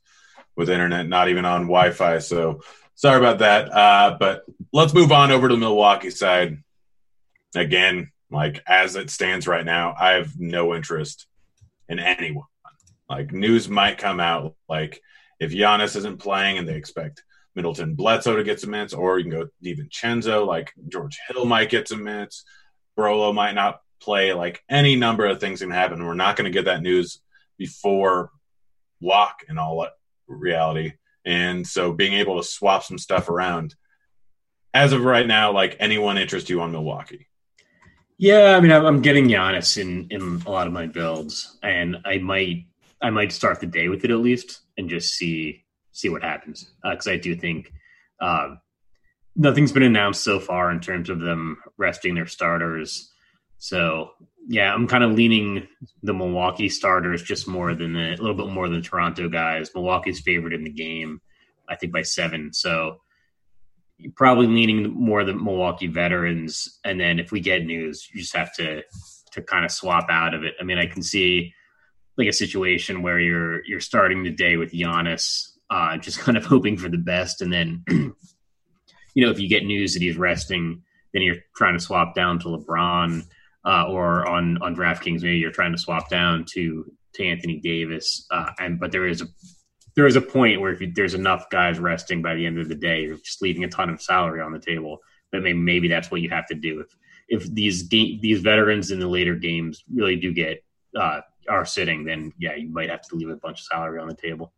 [0.56, 2.18] with internet, not even on Wi-Fi.
[2.18, 2.62] So
[2.96, 3.72] sorry about that.
[3.72, 6.58] Uh, but let's move on over to the Milwaukee side.
[7.54, 11.26] Again, like as it stands right now, I have no interest
[11.88, 12.46] in anyone.
[13.08, 15.00] Like news might come out like
[15.44, 17.22] if Giannis isn't playing and they expect
[17.54, 21.70] Middleton Bledsoe to get some minutes, or you can go DiVincenzo, like George Hill might
[21.70, 22.44] get some minutes,
[22.98, 26.04] Brolo might not play, like any number of things can happen.
[26.04, 27.20] We're not going to get that news
[27.58, 28.30] before
[29.00, 29.86] lock in all
[30.26, 30.94] reality.
[31.24, 33.74] And so being able to swap some stuff around
[34.72, 37.28] as of right now, like anyone interest you on Milwaukee?
[38.16, 42.18] Yeah, I mean, I'm getting Giannis in in a lot of my builds, and I
[42.18, 42.66] might
[43.04, 45.62] I might start the day with it at least and just see
[45.92, 47.70] see what happens because uh, I do think
[48.20, 48.58] um,
[49.36, 53.12] nothing's been announced so far in terms of them resting their starters.
[53.58, 54.10] So
[54.48, 55.68] yeah, I'm kind of leaning
[56.02, 59.70] the Milwaukee starters just more than the, a little bit more than Toronto guys.
[59.74, 61.20] Milwaukee's favorite in the game,
[61.68, 62.54] I think by seven.
[62.54, 63.00] So
[64.16, 66.80] probably leaning more the Milwaukee veterans.
[66.84, 68.82] And then if we get news, you just have to
[69.32, 70.54] to kind of swap out of it.
[70.58, 71.52] I mean, I can see
[72.16, 76.44] like a situation where you're you're starting the day with Giannis, uh, just kind of
[76.44, 80.82] hoping for the best, and then you know if you get news that he's resting,
[81.12, 83.26] then you're trying to swap down to LeBron,
[83.64, 88.26] uh, or on on DraftKings maybe you're trying to swap down to to Anthony Davis,
[88.30, 89.26] uh, and but there is a
[89.96, 92.68] there is a point where if you, there's enough guys resting by the end of
[92.68, 94.98] the day, you're just leaving a ton of salary on the table.
[95.30, 96.96] But maybe, maybe that's what you have to do if
[97.28, 100.62] if these game, these veterans in the later games really do get
[100.98, 104.08] uh, are sitting, then yeah, you might have to leave a bunch of salary on
[104.08, 104.52] the table.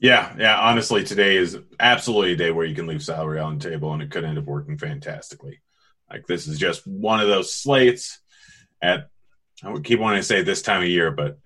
[0.00, 0.58] Yeah, yeah.
[0.60, 4.02] Honestly, today is absolutely a day where you can leave salary on the table, and
[4.02, 5.60] it could end up working fantastically.
[6.10, 8.20] Like this is just one of those slates
[8.80, 9.08] at
[9.62, 11.38] I would keep wanting to say this time of year, but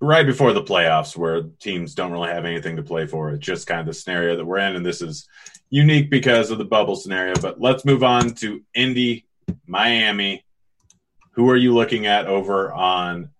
[0.00, 3.30] right before the playoffs where teams don't really have anything to play for.
[3.30, 5.28] It's just kind of the scenario that we're in, and this is
[5.70, 7.34] unique because of the bubble scenario.
[7.40, 9.26] But let's move on to Indy,
[9.66, 10.44] Miami.
[11.32, 13.30] Who are you looking at over on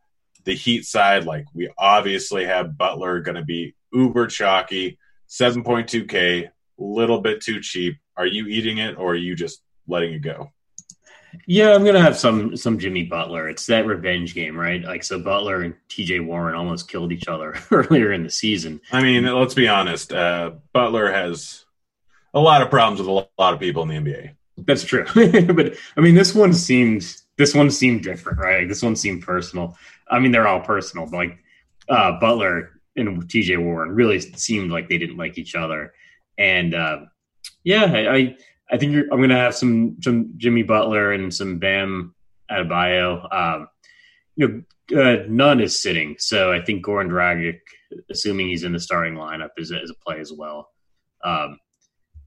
[0.44, 4.98] the Heat side, like we obviously have Butler going to be uber chalky,
[5.28, 7.96] 7.2K, little bit too cheap.
[8.16, 10.50] Are you eating it or are you just letting it go?
[11.46, 13.48] Yeah, I'm gonna have some some Jimmy Butler.
[13.48, 14.82] It's that revenge game, right?
[14.82, 16.20] Like so, Butler and T.J.
[16.20, 18.80] Warren almost killed each other earlier in the season.
[18.90, 20.12] I mean, let's be honest.
[20.12, 21.64] Uh, Butler has
[22.34, 24.34] a lot of problems with a lot of people in the NBA.
[24.58, 28.68] That's true, but I mean, this one seemed this one seemed different, right?
[28.68, 29.76] This one seemed personal.
[30.10, 31.38] I mean, they're all personal, but like
[31.88, 35.92] uh, Butler and TJ Warren really seemed like they didn't like each other.
[36.38, 37.00] And uh,
[37.64, 38.36] yeah, I,
[38.70, 42.14] I think I'm going to have some some Jimmy Butler and some Bam
[42.50, 43.34] Adebayo.
[43.34, 43.68] Um,
[44.36, 47.60] you know, uh, none is sitting, so I think Goran Dragic,
[48.10, 50.70] assuming he's in the starting lineup, is, is a play as well.
[51.22, 51.58] Um,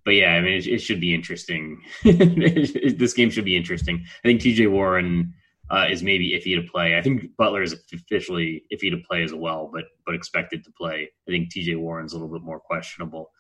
[0.05, 1.81] but yeah, I mean, it, it should be interesting.
[2.03, 4.05] this game should be interesting.
[4.23, 4.67] I think T.J.
[4.67, 5.33] Warren
[5.73, 6.95] uh, is maybe iffy to play.
[6.95, 11.09] I think Butler is officially iffy to play as well, but but expected to play.
[11.27, 11.75] I think T.J.
[11.75, 13.31] Warren's a little bit more questionable.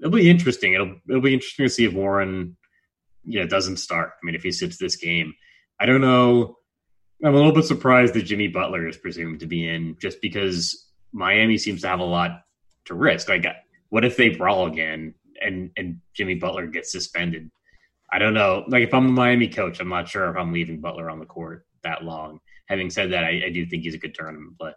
[0.00, 0.72] It'll be interesting.
[0.72, 2.56] It'll it'll be interesting to see if Warren,
[3.24, 4.10] you know, doesn't start.
[4.10, 5.32] I mean, if he sits this game,
[5.78, 6.56] I don't know.
[7.24, 10.90] I'm a little bit surprised that Jimmy Butler is presumed to be in, just because
[11.12, 12.42] Miami seems to have a lot
[12.86, 13.28] to risk.
[13.28, 13.46] Like,
[13.90, 17.48] what if they brawl again and and Jimmy Butler gets suspended?
[18.12, 18.64] I don't know.
[18.66, 21.26] Like, if I'm a Miami coach, I'm not sure if I'm leaving Butler on the
[21.26, 22.40] court that long.
[22.66, 24.72] Having said that, I, I do think he's a good tournament play.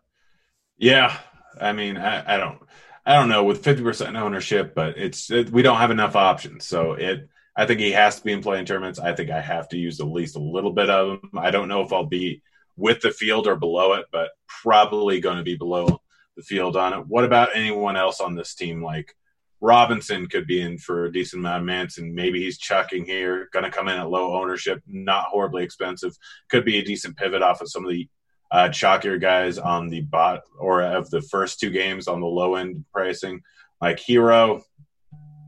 [0.78, 1.18] Yeah,
[1.60, 2.60] I mean, I, I don't,
[3.06, 6.66] I don't know with fifty percent ownership, but it's it, we don't have enough options.
[6.66, 9.00] So it, I think he has to be in playing tournaments.
[9.00, 11.32] I think I have to use at least a little bit of him.
[11.38, 12.42] I don't know if I'll be
[12.78, 14.30] with the field or below it, but
[14.62, 16.02] probably going to be below
[16.38, 17.08] the field on it.
[17.08, 18.82] What about anyone else on this team?
[18.84, 19.16] Like
[19.62, 23.50] Robinson could be in for a decent amount of minutes, and maybe he's chucking here.
[23.52, 26.16] Going to come in at low ownership, not horribly expensive.
[26.50, 28.08] Could be a decent pivot off of some of the
[28.52, 32.56] uh, chalkier guys on the bot or of the first two games on the low
[32.56, 33.42] end pricing,
[33.82, 34.64] like Herro.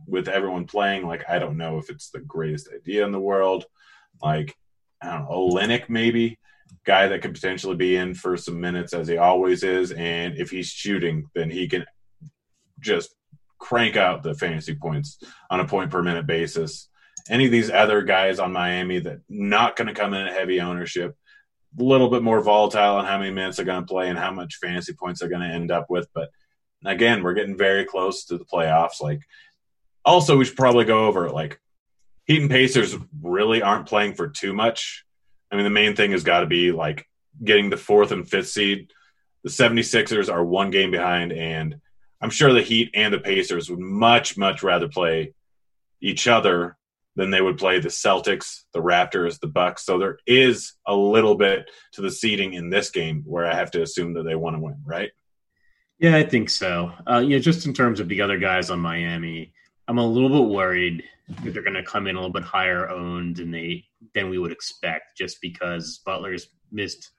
[0.07, 3.63] With everyone playing, like I don't know if it's the greatest idea in the world.
[4.21, 4.53] Like
[5.01, 6.37] I don't know, Olynyk maybe
[6.85, 10.49] guy that could potentially be in for some minutes as he always is, and if
[10.49, 11.85] he's shooting, then he can
[12.79, 13.15] just
[13.61, 15.19] crank out the fantasy points
[15.49, 16.89] on a point per minute basis.
[17.29, 20.59] Any of these other guys on Miami that not going to come in at heavy
[20.59, 21.15] ownership,
[21.79, 24.31] a little bit more volatile on how many minutes they're going to play and how
[24.31, 26.09] much fantasy points they're going to end up with.
[26.13, 26.31] But
[26.83, 28.99] again, we're getting very close to the playoffs.
[28.99, 29.21] Like,
[30.03, 31.29] also, we should probably go over.
[31.29, 31.61] Like,
[32.25, 35.05] Heat and Pacers really aren't playing for too much.
[35.51, 37.05] I mean, the main thing has got to be like
[37.43, 38.91] getting the fourth and fifth seed.
[39.43, 41.75] The 76ers are one game behind, and
[42.21, 45.33] I'm sure the Heat and the Pacers would much, much rather play
[46.01, 46.77] each other
[47.15, 49.85] than they would play the Celtics, the Raptors, the Bucks.
[49.85, 53.71] So there is a little bit to the seeding in this game where I have
[53.71, 55.11] to assume that they want to win, right?
[55.99, 56.91] Yeah, I think so.
[57.05, 59.53] Uh, yeah, just in terms of the other guys on Miami,
[59.87, 61.03] I'm a little bit worried
[61.43, 64.39] that they're going to come in a little bit higher owned than they than we
[64.39, 67.11] would expect, just because Butler's missed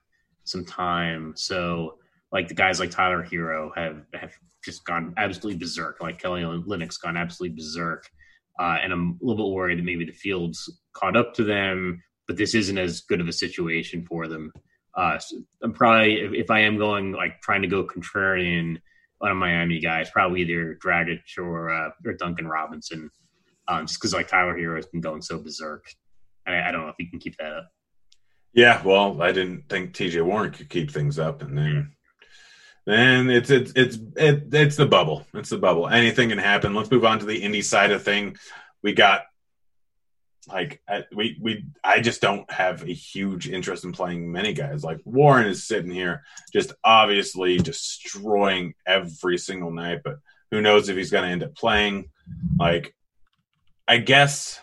[0.43, 1.33] some time.
[1.35, 1.97] So,
[2.33, 4.33] like the guys like Tyler Herro have have
[4.65, 6.01] just gone absolutely berserk.
[6.01, 8.09] Like Kelly Olynyk's gone absolutely berserk.
[8.59, 12.01] Uh, and I'm a little bit worried that maybe the field's caught up to them,
[12.27, 14.51] but this isn't as good of a situation for them.
[14.95, 18.77] Uh, so I'm probably, if, if, I am going like trying to go contrarian
[19.21, 23.09] on a Miami guy, it's probably either Dragic or uh, or Duncan Robinson,
[23.67, 25.85] um, just because like Tyler Herro has been going so berserk.
[26.45, 27.69] I, I, don't know if he can keep that up.
[28.53, 30.21] Yeah, well, I didn't think T.J.
[30.21, 31.91] Warren could keep things up, and then
[32.85, 35.25] and it's it's it's it, it's the bubble.
[35.33, 35.87] It's the bubble.
[35.87, 36.73] Anything can happen.
[36.73, 38.37] Let's move on to the indie side of thing.
[38.81, 39.23] We got
[40.47, 44.83] like I, we we I just don't have a huge interest in playing many guys.
[44.83, 50.01] Like Warren is sitting here, just obviously destroying every single night.
[50.03, 50.17] But
[50.51, 52.09] who knows if he's going to end up playing?
[52.59, 52.93] Like,
[53.87, 54.59] I guess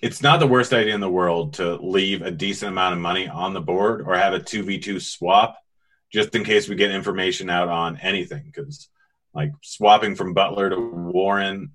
[0.00, 3.28] it's not the worst idea in the world to leave a decent amount of money
[3.28, 5.56] on the board or have a two v two swap
[6.12, 8.44] just in case we get information out on anything.
[8.46, 8.88] Because
[9.34, 11.72] like swapping from Butler to Warren,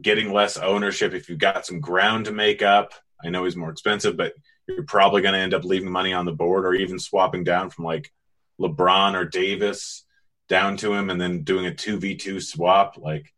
[0.00, 2.92] getting less ownership if you've got some ground to make up.
[3.24, 4.32] I know he's more expensive, but
[4.66, 7.70] you're probably going to end up leaving money on the board or even swapping down
[7.70, 8.12] from like
[8.60, 10.04] LeBron or Davis
[10.48, 12.98] down to him and then doing a 2v2 swap.
[12.98, 13.32] Like,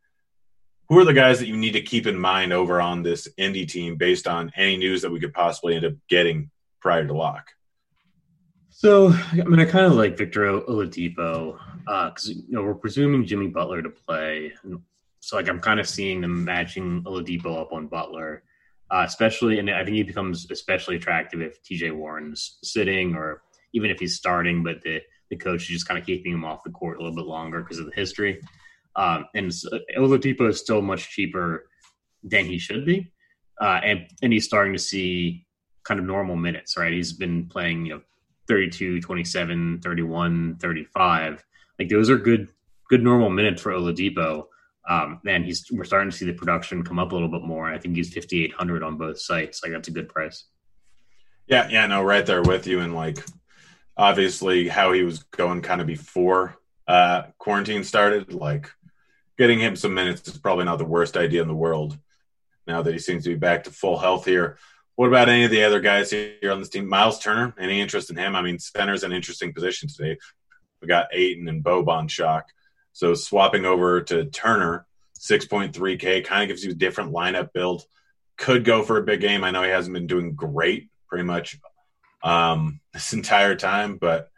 [0.88, 3.68] who are the guys that you need to keep in mind over on this indie
[3.68, 7.50] team based on any news that we could possibly end up getting prior to lock?
[8.76, 13.24] So, I mean, I kind of like Victor Oladipo because uh, you know we're presuming
[13.24, 14.52] Jimmy Butler to play,
[15.20, 18.42] so like I'm kind of seeing them matching Oladipo up on Butler,
[18.90, 21.92] uh, especially, and I think he becomes especially attractive if T.J.
[21.92, 23.42] Warren's sitting or
[23.74, 26.64] even if he's starting, but the the coach is just kind of keeping him off
[26.64, 28.40] the court a little bit longer because of the history.
[28.96, 31.66] Um, and so Oladipo is still much cheaper
[32.24, 33.12] than he should be,
[33.60, 35.46] uh, and and he's starting to see
[35.84, 36.76] kind of normal minutes.
[36.76, 38.00] Right, he's been playing you know
[38.48, 41.44] 32, 27, 31, 35.
[41.78, 42.48] Like those are good,
[42.88, 44.46] good normal minutes for Oladipo.
[44.88, 47.72] Um, and he's we're starting to see the production come up a little bit more.
[47.72, 49.62] I think he's 5,800 on both sites.
[49.62, 50.44] Like that's a good price.
[51.46, 52.80] Yeah, yeah, no, right there with you.
[52.80, 53.24] And like,
[53.96, 58.70] obviously, how he was going kind of before uh, quarantine started, like
[59.38, 61.98] getting him some minutes is probably not the worst idea in the world.
[62.66, 64.58] now that he seems to be back to full health here.
[64.96, 66.88] What about any of the other guys here on this team?
[66.88, 68.36] Miles Turner, any interest in him?
[68.36, 70.18] I mean, center's an interesting position today.
[70.80, 72.46] We got Ayton and Boban shock.
[72.92, 74.86] So swapping over to Turner,
[75.18, 77.84] 6.3K, kind of gives you a different lineup build.
[78.36, 79.42] Could go for a big game.
[79.42, 81.58] I know he hasn't been doing great pretty much
[82.22, 84.30] um, this entire time, but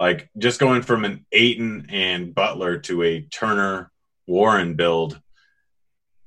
[0.00, 3.90] like just going from an Ayton and Butler to a Turner
[4.26, 5.20] Warren build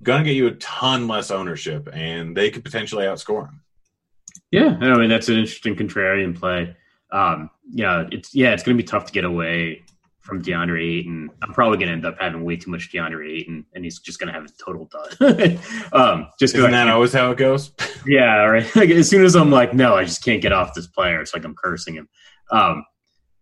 [0.04, 3.62] going to get you a ton less ownership, and they could potentially outscore them.
[4.52, 6.76] Yeah, I mean that's an interesting contrarian play.
[7.12, 9.84] Um, yeah, it's yeah, it's going to be tough to get away
[10.22, 11.30] from DeAndre Ayton.
[11.42, 14.20] I'm probably going to end up having way too much DeAndre Ayton, and he's just
[14.20, 15.60] going to have a total dud.
[15.94, 17.72] um, just isn't that always how it goes?
[18.06, 18.66] yeah, right.
[18.76, 21.20] Like as soon as I'm like, no, I just can't get off this player.
[21.22, 22.08] It's like I'm cursing him.
[22.52, 22.86] Um,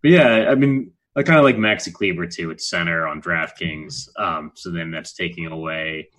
[0.01, 2.51] but yeah, I mean, I kind of like Maxi Kleber too.
[2.51, 6.09] It's center on DraftKings, um, so then that's taking away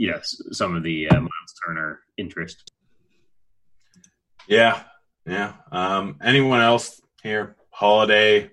[0.00, 2.72] yes, some of the uh, Miles Turner interest.
[4.48, 4.82] Yeah,
[5.26, 5.52] yeah.
[5.70, 7.56] Um, anyone else here?
[7.68, 8.50] Holiday,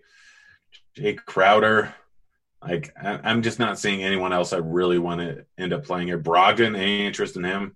[0.95, 1.95] Jae Crowder.
[2.61, 6.07] Like, I, am just not seeing anyone else I really want to end up playing
[6.07, 6.19] here.
[6.19, 7.75] Brogdon, any interest in him?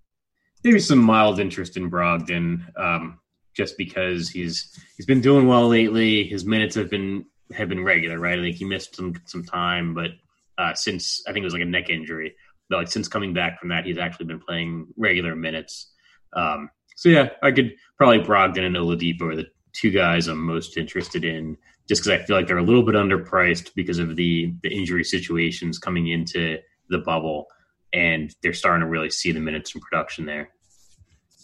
[0.63, 3.19] Maybe some mild interest in Brogdon, um,
[3.55, 6.25] just because he's he's been doing well lately.
[6.25, 8.37] His minutes have been have been regular, right?
[8.37, 10.11] I think he missed some some time, but
[10.57, 12.35] uh, since I think it was like a neck injury,
[12.77, 15.91] like since coming back from that, he's actually been playing regular minutes.
[16.33, 20.77] Um, so yeah, I could probably Brogdon and Oladipo are the two guys I'm most
[20.77, 21.57] interested in,
[21.87, 25.03] just because I feel like they're a little bit underpriced because of the the injury
[25.03, 26.59] situations coming into
[26.89, 27.47] the bubble,
[27.93, 30.49] and they're starting to really see the minutes in production there.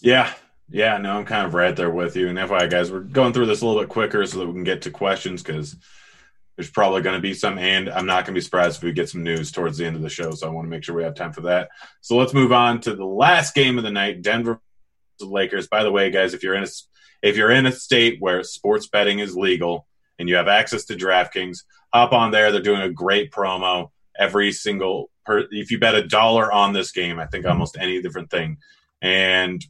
[0.02, 0.32] Yeah,
[0.70, 2.28] yeah, no, I'm kind of right there with you.
[2.28, 4.64] And FYI, guys, we're going through this a little bit quicker so that we can
[4.64, 5.78] get to questions because
[6.58, 8.92] there's probably going to be some, and I'm not going to be surprised if we
[8.92, 10.32] get some news towards the end of the show.
[10.32, 11.70] So I want to make sure we have time for that.
[12.02, 14.60] So let's move on to the last game of the night: Denver
[15.22, 15.68] Lakers.
[15.68, 16.68] By the way, guys, if you're in a
[17.22, 19.88] if you're in a state where sports betting is legal
[20.18, 21.60] and you have access to DraftKings,
[21.94, 22.52] hop on there.
[22.52, 25.46] They're doing a great promo every single per.
[25.52, 28.58] If you bet a dollar on this game, I think almost any different thing,
[29.00, 29.64] and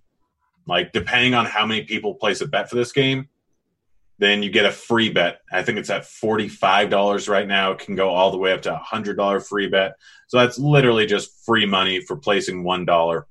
[0.65, 3.27] like depending on how many people place a bet for this game
[4.19, 5.41] then you get a free bet.
[5.51, 7.71] I think it's at $45 right now.
[7.71, 9.95] It can go all the way up to a $100 free bet.
[10.27, 13.23] So that's literally just free money for placing $1.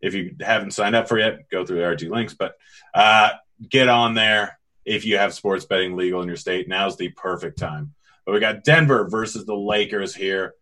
[0.00, 2.56] If you haven't signed up for yet, go through the RG links, but
[2.94, 3.30] uh,
[3.68, 4.58] get on there.
[4.84, 7.94] If you have sports betting legal in your state, now's the perfect time.
[8.24, 10.54] But we got Denver versus the Lakers here.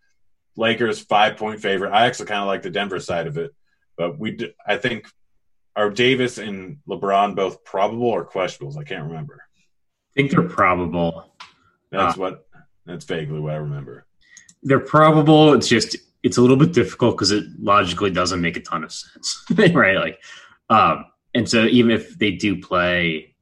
[0.56, 1.92] Lakers five point favorite.
[1.92, 3.54] I actually kind of like the Denver side of it,
[3.96, 5.06] but we I think
[5.78, 8.76] are Davis and LeBron both probable or questionables?
[8.76, 9.40] I can't remember.
[9.40, 11.32] I think they're probable.
[11.92, 12.44] That's uh, what.
[12.84, 14.06] That's vaguely what I remember.
[14.62, 15.52] They're probable.
[15.52, 18.92] It's just it's a little bit difficult because it logically doesn't make a ton of
[18.92, 19.96] sense, right?
[19.96, 20.20] Like,
[20.68, 23.36] um, and so even if they do play,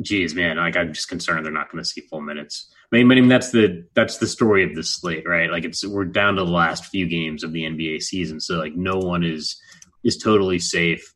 [0.00, 2.72] geez, man, like I'm just concerned they're not going to see full minutes.
[2.90, 5.50] I mean, I mean, that's the that's the story of this slate, right?
[5.50, 8.74] Like, it's we're down to the last few games of the NBA season, so like
[8.74, 9.60] no one is
[10.02, 11.14] is totally safe.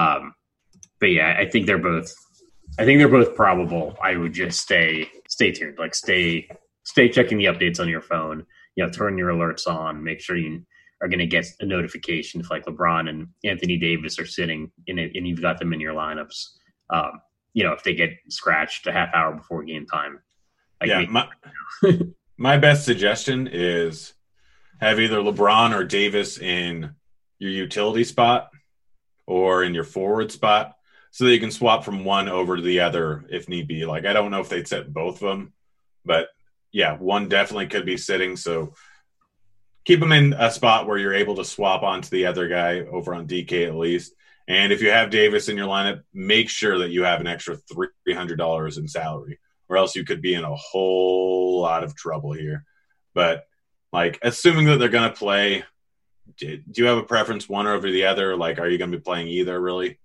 [0.00, 0.34] Um,
[1.00, 2.12] but yeah, I think they're both.
[2.78, 3.96] I think they're both probable.
[4.02, 5.78] I would just stay stay tuned.
[5.78, 6.48] Like stay
[6.84, 8.46] stay checking the updates on your phone.
[8.76, 10.02] You know, turn your alerts on.
[10.02, 10.64] Make sure you
[11.02, 14.98] are going to get a notification if like LeBron and Anthony Davis are sitting in
[14.98, 16.46] it and you've got them in your lineups.
[16.90, 17.20] Um,
[17.52, 20.20] you know, if they get scratched a half hour before game time.
[20.80, 21.28] Like yeah, my,
[22.36, 24.14] my best suggestion is
[24.80, 26.94] have either LeBron or Davis in
[27.38, 28.50] your utility spot
[29.30, 30.76] or in your forward spot
[31.12, 33.84] so that you can swap from one over to the other if need be.
[33.84, 35.52] Like I don't know if they'd set both of them,
[36.04, 36.30] but
[36.72, 38.36] yeah, one definitely could be sitting.
[38.36, 38.74] So
[39.84, 43.14] keep them in a spot where you're able to swap onto the other guy over
[43.14, 44.12] on DK at least.
[44.48, 47.56] And if you have Davis in your lineup, make sure that you have an extra
[47.56, 51.94] three hundred dollars in salary, or else you could be in a whole lot of
[51.94, 52.64] trouble here.
[53.14, 53.44] But
[53.92, 55.64] like assuming that they're going to play
[56.36, 58.36] do you have a preference one over the other?
[58.36, 59.98] Like, are you going to be playing either really?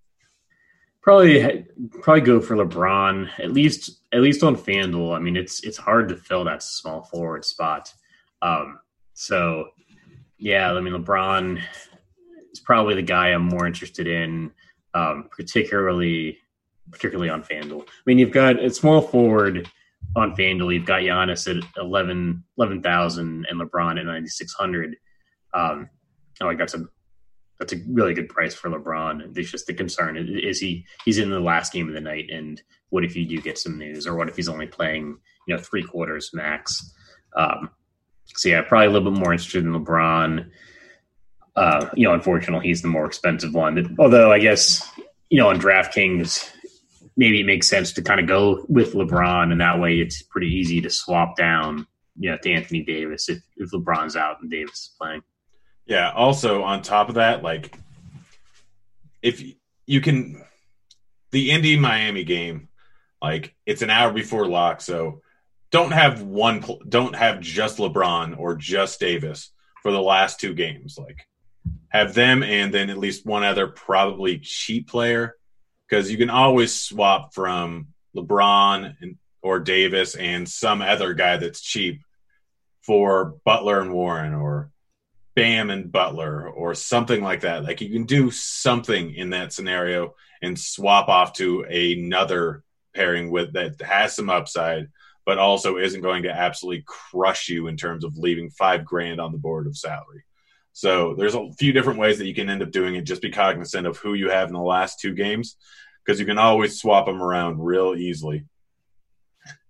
[1.01, 1.65] Probably,
[2.01, 4.01] probably go for LeBron at least.
[4.11, 5.15] At least on Fanduel.
[5.15, 7.93] I mean, it's it's hard to fill that small forward spot.
[8.41, 8.79] Um,
[9.13, 9.69] so,
[10.37, 11.61] yeah, I mean, LeBron
[12.51, 14.51] is probably the guy I'm more interested in,
[14.93, 16.39] um, particularly
[16.91, 17.83] particularly on Fanduel.
[17.83, 19.69] I mean, you've got a small forward
[20.15, 20.73] on Fanduel.
[20.73, 24.95] You've got Giannis at 11 11,000 and LeBron at 9,600.
[25.53, 25.89] Um,
[26.41, 26.85] I like that's a
[27.59, 29.37] that's a really good price for LeBron.
[29.37, 32.61] It's just the concern is he he's in the last game of the night, and
[32.89, 35.17] what if you do get some news, or what if he's only playing
[35.47, 36.93] you know three quarters max?
[37.35, 37.69] Um,
[38.25, 40.49] so yeah, probably a little bit more interested in LeBron.
[41.55, 43.95] uh, you know, unfortunately, he's the more expensive one.
[43.99, 44.89] Although I guess
[45.29, 46.49] you know, on DraftKings,
[47.17, 50.47] maybe it makes sense to kind of go with LeBron, and that way it's pretty
[50.47, 51.87] easy to swap down,
[52.19, 55.21] you know, to Anthony Davis if if LeBron's out and Davis is playing.
[55.85, 56.11] Yeah.
[56.11, 57.77] Also, on top of that, like
[59.21, 59.43] if
[59.85, 60.43] you can,
[61.31, 62.69] the Indy Miami game,
[63.21, 65.21] like it's an hour before lock, so
[65.71, 70.97] don't have one, don't have just LeBron or just Davis for the last two games.
[70.97, 71.27] Like
[71.89, 75.35] have them and then at least one other probably cheap player
[75.87, 81.61] because you can always swap from LeBron and, or Davis and some other guy that's
[81.61, 82.01] cheap
[82.81, 84.71] for Butler and Warren or
[85.35, 87.63] Bam and Butler or something like that.
[87.63, 92.63] Like you can do something in that scenario and swap off to another
[92.95, 94.87] pairing with that has some upside,
[95.25, 99.31] but also isn't going to absolutely crush you in terms of leaving five grand on
[99.33, 100.23] the board of salary.
[100.71, 103.03] So there's a few different ways that you can end up doing it.
[103.03, 105.57] Just be cognizant of who you have in the last two games
[106.05, 108.45] because you can always swap them around real easily.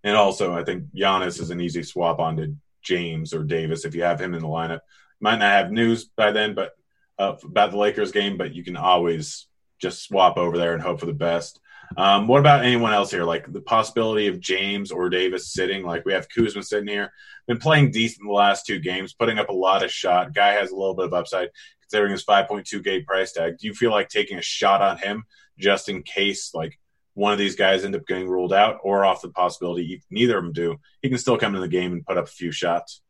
[0.04, 4.04] And also, I think Giannis is an easy swap onto James or Davis if you
[4.04, 4.82] have him in the lineup.
[5.20, 6.72] Might not have news by then, but
[7.18, 9.48] uh, about the Lakers game, but you can always
[9.82, 11.60] just swap over there and hope for the best.
[11.98, 13.24] Um, what about anyone else here?
[13.24, 15.84] Like the possibility of James or Davis sitting.
[15.84, 17.12] Like we have Kuzma sitting here,
[17.48, 20.34] been playing decent the last two games, putting up a lot of shot.
[20.34, 21.50] Guy has a little bit of upside
[21.82, 23.58] considering his 5.2 gate price tag.
[23.60, 25.24] Do you feel like taking a shot on him
[25.58, 26.80] just in case like
[27.14, 30.44] one of these guys end up getting ruled out, or off the possibility neither of
[30.44, 33.02] them do, he can still come in the game and put up a few shots?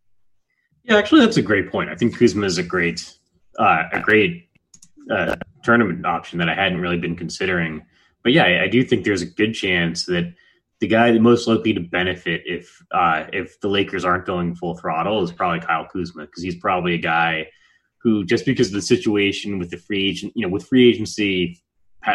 [0.85, 1.89] Yeah, actually, that's a great point.
[1.89, 3.13] I think Kuzma is a great,
[3.59, 4.49] uh, a great
[5.11, 7.83] uh, tournament option that I hadn't really been considering
[8.25, 10.33] but yeah, I, I do think there's a good chance that
[10.81, 14.75] the guy that most likely to benefit if uh, if the Lakers aren't going full
[14.75, 17.47] throttle is probably Kyle Kuzma because he's probably a guy
[18.01, 21.63] who just because of the situation with the free agent, you know, with free agency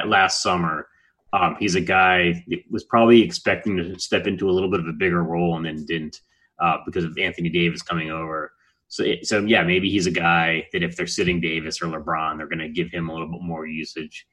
[0.05, 0.89] last summer,
[1.33, 4.89] um, he's a guy that was probably expecting to step into a little bit of
[4.89, 6.21] a bigger role and then didn't
[6.61, 8.53] uh, because of Anthony Davis coming over.
[8.91, 12.49] So, so yeah, maybe he's a guy that if they're sitting Davis or LeBron, they're
[12.49, 14.27] going to give him a little bit more usage.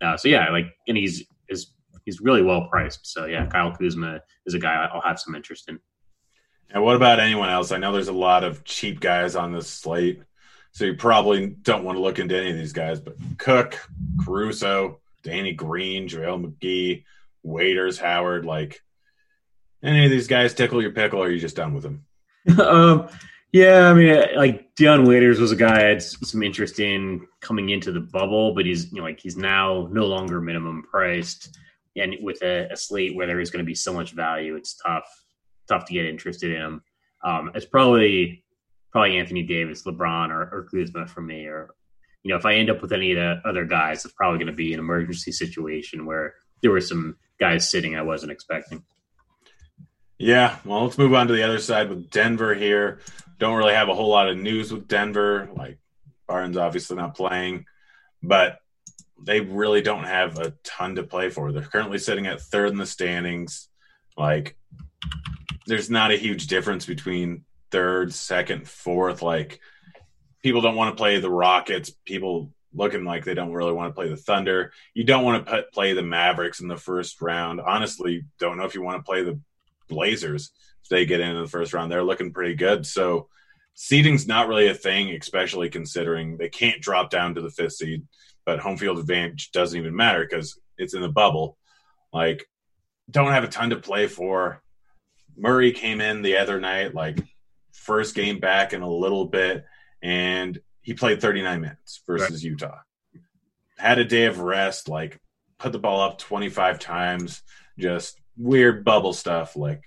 [0.00, 1.74] Uh, so yeah, like, and he's is
[2.06, 3.06] he's really well priced.
[3.06, 5.78] So yeah, Kyle Kuzma is a guy I'll have some interest in.
[6.70, 7.72] And what about anyone else?
[7.72, 10.22] I know there's a lot of cheap guys on this slate,
[10.72, 13.00] so you probably don't want to look into any of these guys.
[13.00, 13.78] But Cook,
[14.24, 17.04] Caruso, Danny Green, JaVale McGee,
[17.42, 18.80] Waiters, Howard, like
[19.82, 22.06] any of these guys tickle your pickle, or are you just done with them?
[22.58, 23.08] um,
[23.52, 27.70] yeah, I mean, like Dion Waiters was a guy I had some interest in coming
[27.70, 31.56] into the bubble, but he's you know like he's now no longer minimum priced,
[31.96, 34.76] and with a, a slate where there is going to be so much value, it's
[34.76, 35.08] tough
[35.68, 36.82] tough to get interested in him.
[37.24, 38.44] Um, it's probably
[38.92, 41.46] probably Anthony Davis, LeBron, or, or Kuzma for me.
[41.46, 41.74] Or
[42.22, 44.48] you know, if I end up with any of the other guys, it's probably going
[44.48, 48.84] to be an emergency situation where there were some guys sitting I wasn't expecting.
[50.20, 53.00] Yeah, well, let's move on to the other side with Denver here.
[53.38, 55.48] Don't really have a whole lot of news with Denver.
[55.56, 55.78] Like
[56.28, 57.64] Barnes obviously not playing,
[58.22, 58.58] but
[59.24, 61.50] they really don't have a ton to play for.
[61.52, 63.70] They're currently sitting at third in the standings.
[64.14, 64.58] Like
[65.66, 69.22] there's not a huge difference between third, second, fourth.
[69.22, 69.58] Like
[70.42, 71.88] people don't want to play the Rockets.
[72.04, 74.74] People looking like they don't really want to play the Thunder.
[74.92, 77.58] You don't want to put, play the Mavericks in the first round.
[77.58, 79.40] Honestly, don't know if you want to play the
[79.90, 80.50] Blazers
[80.82, 81.92] if they get into the first round.
[81.92, 82.86] They're looking pretty good.
[82.86, 83.28] So
[83.74, 88.06] seeding's not really a thing, especially considering they can't drop down to the fifth seed,
[88.46, 91.58] but home field advantage doesn't even matter because it's in the bubble.
[92.12, 92.46] Like,
[93.10, 94.62] don't have a ton to play for.
[95.36, 97.18] Murray came in the other night, like
[97.72, 99.64] first game back in a little bit,
[100.02, 102.42] and he played 39 minutes versus right.
[102.42, 102.78] Utah.
[103.78, 105.18] Had a day of rest, like
[105.58, 107.42] put the ball up 25 times,
[107.78, 109.82] just weird bubble stuff like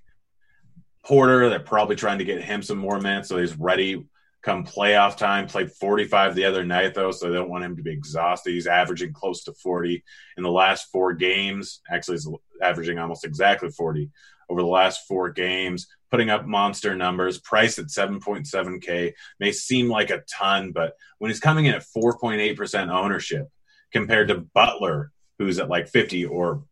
[1.05, 1.49] Porter.
[1.49, 4.05] They're probably trying to get him some more minutes so he's ready
[4.43, 5.47] come playoff time.
[5.47, 8.51] Played 45 the other night though, so they don't want him to be exhausted.
[8.51, 10.03] He's averaging close to 40
[10.37, 11.81] in the last four games.
[11.89, 12.29] Actually, he's
[12.61, 14.11] averaging almost exactly 40
[14.49, 17.39] over the last four games, putting up monster numbers.
[17.39, 22.89] Price at 7.7K may seem like a ton, but when he's coming in at 4.8%
[22.89, 23.47] ownership
[23.91, 26.63] compared to Butler, who's at like 50, or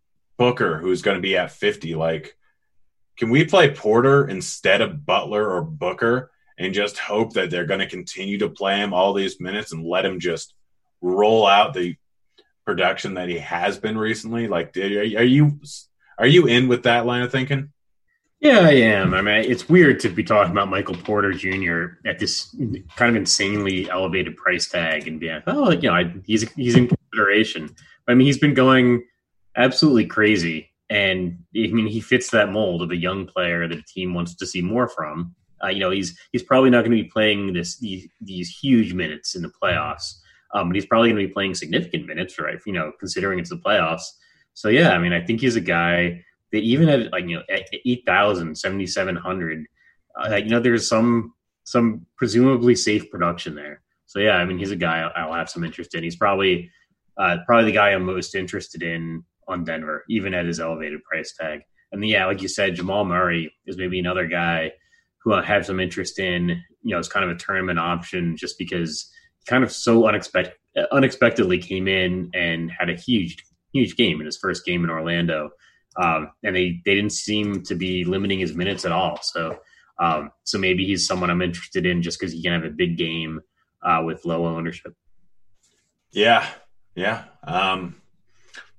[0.42, 1.94] Booker, who's going to be at 50.
[1.94, 2.36] Like,
[3.16, 7.80] can we play Porter instead of Butler or Booker and just hope that they're going
[7.80, 10.56] to continue to play him all these minutes and let him just
[11.00, 11.96] roll out the
[12.66, 14.48] production that he has been recently?
[14.48, 15.60] Like, are you
[16.18, 17.72] are you in with that line of thinking?
[18.40, 19.14] Yeah, I am.
[19.14, 22.00] I mean, it's weird to be talking about Michael Porter Jr.
[22.10, 22.56] at this
[22.96, 26.76] kind of insanely elevated price tag and be like, oh, you know, I, he's he's
[26.76, 27.76] in consideration.
[28.08, 29.04] I mean, he's been going
[29.56, 33.84] absolutely crazy, and I mean, he fits that mold of a young player that a
[33.84, 35.36] team wants to see more from.
[35.64, 38.94] Uh, you know, he's he's probably not going to be playing this these, these huge
[38.94, 40.16] minutes in the playoffs,
[40.54, 42.60] um, but he's probably going to be playing significant minutes, right?
[42.66, 44.04] You know, considering it's the playoffs.
[44.54, 47.44] So yeah, I mean, I think he's a guy that even at like you know
[47.50, 49.66] at 8,000, 7,700,
[50.20, 51.34] uh, you know, there's some
[51.64, 53.82] some presumably safe production there.
[54.08, 56.04] So yeah, I mean, he's a guy I'll, I'll have some interest in.
[56.04, 56.70] He's probably
[57.18, 61.34] uh, probably the guy I'm most interested in on Denver, even at his elevated price
[61.40, 61.62] tag.
[61.92, 64.72] And yeah, like you said, Jamal Murray is maybe another guy
[65.24, 66.50] who I have some interest in.
[66.84, 70.54] You know, it's kind of a tournament option just because he kind of so unexpected
[70.92, 73.36] unexpectedly came in and had a huge
[73.74, 75.52] huge game in his first game in Orlando
[75.98, 79.20] um, and they they didn't seem to be limiting his minutes at all.
[79.22, 79.60] So
[80.00, 82.98] um, so maybe he's someone I'm interested in just because he can have a big
[82.98, 83.42] game
[83.84, 84.94] uh, with low ownership.
[86.12, 86.48] Yeah,
[86.96, 87.26] yeah.
[87.44, 88.01] Um,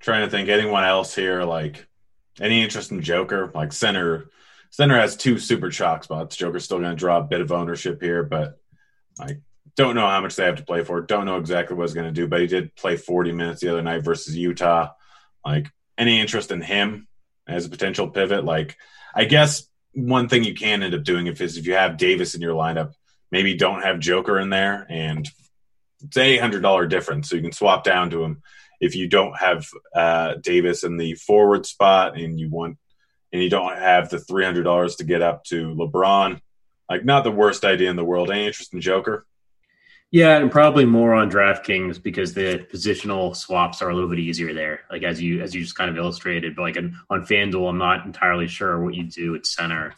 [0.02, 1.86] trying to think anyone else here like
[2.40, 4.28] any interest in Joker like center.
[4.70, 6.36] Center has two super chalk spots.
[6.36, 8.58] Joker's still going to draw a bit of ownership here, but
[9.20, 9.36] I
[9.76, 11.00] don't know how much they have to play for.
[11.02, 13.70] Don't know exactly what he's going to do, but he did play 40 minutes the
[13.70, 14.90] other night versus Utah.
[15.44, 17.06] Like any interest in him
[17.46, 18.44] as a potential pivot?
[18.44, 18.76] Like,
[19.14, 22.34] I guess one thing you can end up doing if is if you have Davis
[22.34, 22.94] in your lineup,
[23.30, 25.28] maybe don't have Joker in there, and
[26.02, 28.42] it's a hundred dollar difference, so you can swap down to him
[28.82, 32.76] if you don't have uh, Davis in the forward spot and you want
[33.32, 36.40] and you don't have the three hundred dollars to get up to LeBron.
[36.90, 38.30] Like, not the worst idea in the world.
[38.30, 39.24] Any interest in Joker?
[40.10, 44.52] Yeah, and probably more on DraftKings because the positional swaps are a little bit easier
[44.52, 44.80] there.
[44.90, 47.78] Like as you as you just kind of illustrated, but like on, on FanDuel, I'm
[47.78, 49.94] not entirely sure what you do at center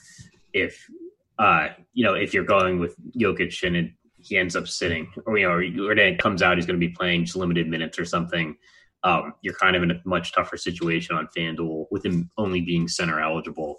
[0.53, 0.89] if
[1.37, 5.37] uh you know if you're going with Jokic and it, he ends up sitting, or
[5.37, 8.05] you know, or it comes out he's going to be playing just limited minutes or
[8.05, 8.57] something.
[9.05, 12.89] Um, you're kind of in a much tougher situation on FanDuel with him only being
[12.89, 13.79] center eligible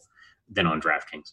[0.49, 1.31] than on DraftKings.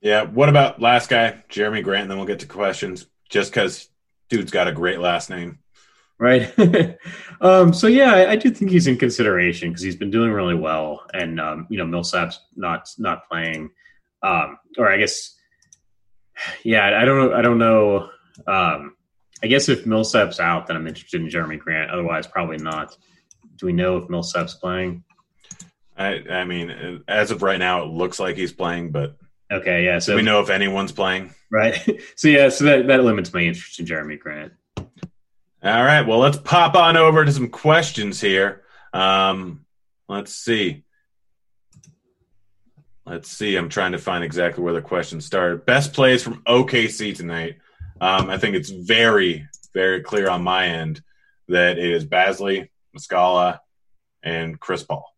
[0.00, 0.24] Yeah.
[0.24, 2.02] What about last guy, Jerami Grant?
[2.02, 3.88] And then we'll get to questions just because
[4.28, 5.58] dude's got a great last name.
[6.18, 6.52] Right.
[7.40, 10.54] um, so yeah, I, I, do think he's in consideration because he's been doing really
[10.54, 13.70] well, and um, you know Millsap's not not playing,
[14.22, 15.34] um, or I guess,
[16.62, 17.36] yeah, I don't know.
[17.36, 18.10] I don't know.
[19.44, 21.90] I guess if Millsap's out, then I'm interested in Jerami Grant.
[21.90, 22.96] Otherwise, probably not.
[23.56, 25.04] Do we know if Millsap's playing?
[25.94, 29.18] I, I mean, as of right now, it looks like he's playing, but
[29.52, 29.98] Okay, yeah.
[29.98, 31.78] So we know if anyone's playing, right?
[32.16, 34.54] So yeah, so that that limits my interest in Jerami Grant.
[34.78, 34.84] All
[35.62, 38.62] right, well, let's pop on over to some questions here.
[38.94, 39.66] Um,
[40.08, 40.84] let's see.
[43.04, 43.56] Let's see.
[43.56, 45.66] I'm trying to find exactly where the question started.
[45.66, 47.58] Best plays from OKC tonight.
[48.00, 51.02] Um, I think it's very, very clear on my end
[51.48, 53.58] that it is Bazley, Muscala,
[54.22, 55.14] and Chris Paul.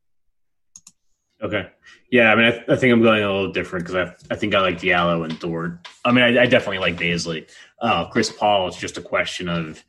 [1.43, 1.69] Okay.
[2.11, 4.37] Yeah, I mean, I, th- I think I'm going a little different because I, I
[4.37, 5.87] think I like Diallo and Dort.
[6.05, 7.49] I mean, I, I definitely like Bazley.
[7.81, 9.83] Uh, Chris Paul is just a question of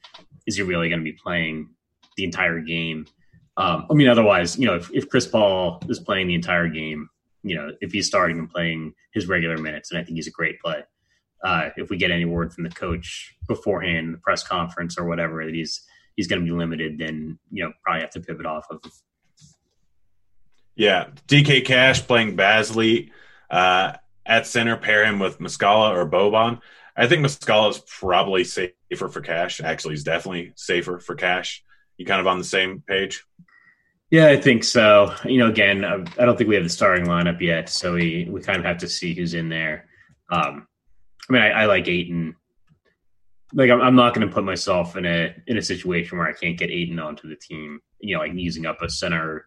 [0.45, 1.69] is he really going to be playing
[2.15, 3.05] the entire game?
[3.55, 7.09] Um, I mean, otherwise, you know, if, if Chris Paul is playing the entire game,
[7.43, 10.31] you know, if he's starting and playing his regular minutes, and I think he's a
[10.31, 10.83] great play.
[11.43, 15.45] Uh, if we get any word from the coach beforehand, the press conference or whatever,
[15.45, 15.83] that he's
[16.15, 18.81] he's going to be limited, then you know probably have to pivot off of
[20.77, 23.09] yeah, DK Cash playing Bazley
[23.49, 23.93] uh,
[24.25, 26.61] at center, pair him with Muscala or Boban.
[26.95, 29.59] I think Muscala is probably safer for Cash.
[29.59, 31.63] Actually, he's definitely safer for Cash.
[31.97, 33.25] You kind of on the same page?
[34.11, 35.13] Yeah, I think so.
[35.25, 38.41] You know, again, I don't think we have the starting lineup yet, so we we
[38.41, 39.87] kind of have to see who's in there.
[40.31, 40.67] Um,
[41.29, 42.35] I mean, I, I like Ayton.
[43.53, 46.33] Like, I'm, I'm not going to put myself in a in a situation where I
[46.33, 47.79] can't get Ayton onto the team.
[47.99, 49.45] You know, like using up a center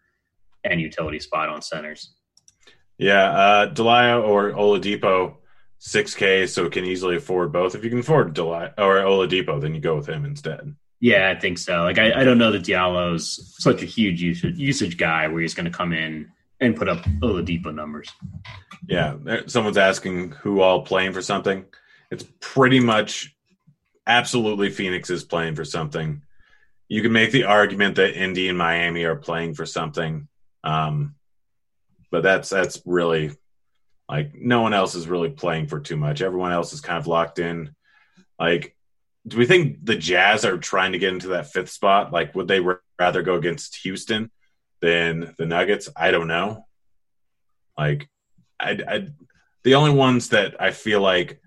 [0.63, 2.13] and utility spot on centers.
[2.97, 5.35] Yeah, uh, Diallo or Oladipo,
[5.79, 7.73] six K, so can easily afford both.
[7.73, 10.75] If you can afford Diallo or Oladipo, then you go with him instead.
[10.99, 11.81] Yeah, I think so.
[11.81, 15.55] Like, I, I don't know that Diallo's such a huge usage, usage guy where he's
[15.55, 16.29] going to come in
[16.59, 18.11] and put up Oladipo numbers.
[18.87, 19.17] Yeah,
[19.47, 21.65] someone's asking who all playing for something.
[22.09, 23.35] It's pretty much
[24.07, 26.21] absolutely Phoenix is playing for something.
[26.87, 30.27] You can make the argument that Indy and Miami are playing for something.
[30.63, 31.15] Um,
[32.11, 33.31] but that's that's really
[34.09, 36.21] like no one else is really playing for too much.
[36.21, 37.73] Everyone else is kind of locked in.
[38.37, 38.75] Like,
[39.25, 42.11] do we think the Jazz are trying to get into that fifth spot?
[42.11, 42.59] Like, would they
[42.99, 44.29] rather go against Houston
[44.81, 45.87] than the Nuggets?
[45.95, 46.67] I don't know.
[47.77, 48.09] Like,
[48.61, 49.07] I, I
[49.63, 51.41] the only ones that I feel like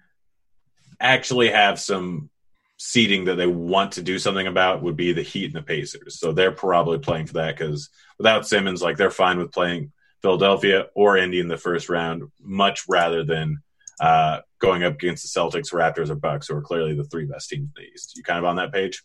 [1.00, 2.30] actually have some
[2.76, 6.18] seating that they want to do something about would be the Heat and the Pacers.
[6.18, 7.88] So they're probably playing for that because
[8.18, 9.92] without Simmons, like they're fine with playing
[10.22, 13.58] Philadelphia or Indy in the first round, much rather than
[14.00, 17.50] uh, going up against the Celtics, Raptors, or Bucks, who are clearly the three best
[17.50, 18.16] teams in the East.
[18.16, 19.02] You kind of on that page?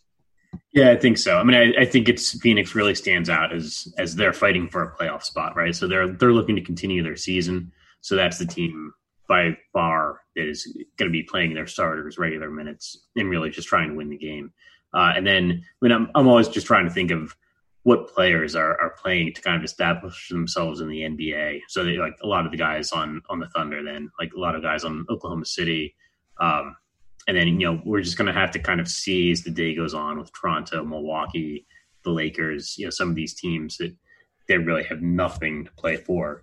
[0.72, 1.38] Yeah, I think so.
[1.38, 4.82] I mean, I, I, think it's Phoenix really stands out as as they're fighting for
[4.82, 5.74] a playoff spot, right?
[5.74, 7.70] So they're they're looking to continue their season.
[8.00, 8.92] So that's the team
[9.28, 10.66] by far that is
[10.98, 14.16] going to be playing their starters regular minutes and really just trying to win the
[14.16, 14.52] game.
[14.92, 17.36] Uh, and then, I mean, I'm I'm always just trying to think of
[17.84, 21.60] what players are, are playing to kind of establish themselves in the NBA.
[21.68, 24.40] So they, like a lot of the guys on on the Thunder, then like a
[24.40, 25.94] lot of guys on Oklahoma City.
[26.40, 26.76] Um,
[27.28, 29.50] and then you know we're just going to have to kind of see as the
[29.50, 31.66] day goes on with Toronto, Milwaukee,
[32.04, 32.76] the Lakers.
[32.76, 33.94] You know, some of these teams that
[34.48, 36.42] they really have nothing to play for.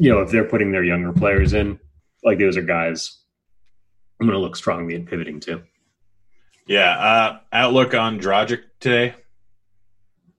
[0.00, 1.78] You know, if they're putting their younger players in,
[2.22, 3.18] like those are guys
[4.20, 5.62] I'm going to look strongly at pivoting to.
[6.66, 6.90] Yeah.
[6.90, 9.14] Uh, outlook on Dragic today.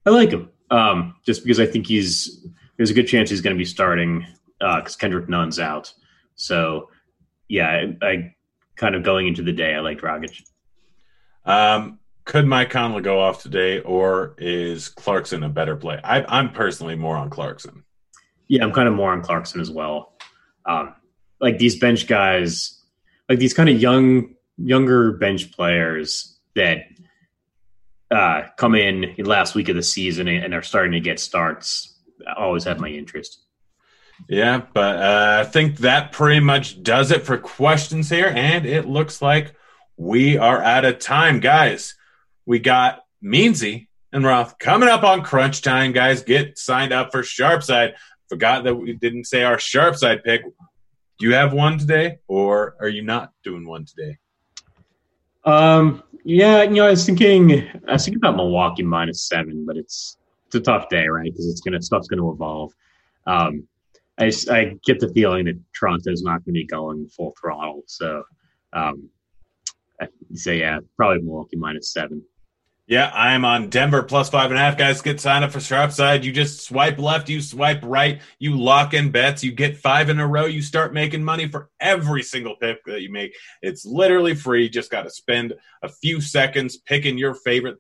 [0.05, 2.45] I like him um, just because I think he's
[2.77, 4.25] there's a good chance he's going to be starting
[4.59, 5.93] because uh, Kendrick Nunn's out.
[6.35, 6.89] So
[7.47, 7.67] yeah,
[8.01, 8.35] I, I,
[8.75, 10.41] kind of going into the day, I like Dragic.
[11.43, 15.99] Um, could Mike Conley go off today, or is Clarkson a better play?
[16.01, 17.83] I, am personally more on Clarkson.
[18.49, 20.13] Yeah, I'm kind of more on Clarkson as well.
[20.65, 20.95] Um,
[21.39, 22.83] like these bench guys,
[23.29, 26.79] like these kind of young, younger bench players that
[28.11, 31.95] uh, come in last week of the season and are starting to get starts
[32.37, 33.41] always have my interest.
[34.27, 38.27] Yeah, but uh, I think that pretty much does it for questions here.
[38.27, 39.55] And it looks like
[39.95, 41.95] we are out of time, guys.
[42.45, 46.23] We got Meansy and Roth coming up on crunch time, guys.
[46.23, 47.93] Get signed up for Sharpside.
[48.29, 50.43] Forgot that we didn't say our Sharpside pick.
[50.43, 54.17] Do you have one today, or are you not doing one today?
[55.43, 59.77] Um, yeah, you know, I was thinking, I was thinking about Milwaukee minus seven, but
[59.77, 61.31] it's it's a tough day, right?
[61.31, 62.73] Because it's gonna stuff's gonna evolve.
[63.25, 63.67] Um,
[64.19, 68.23] I I get the feeling that Toronto's not going to be going full throttle, so
[68.73, 69.09] um,
[70.45, 72.23] yeah, probably Milwaukee minus seven.
[72.89, 74.75] Yeah, I am on Denver plus five and a half.
[74.75, 76.23] Guys, get signed up for Sharpside.
[76.23, 80.19] You just swipe left, you swipe right, you lock in bets, you get five in
[80.19, 83.35] a row, you start making money for every single pick that you make.
[83.61, 84.69] It's literally free.
[84.69, 87.77] Just got to spend a few seconds picking your favorite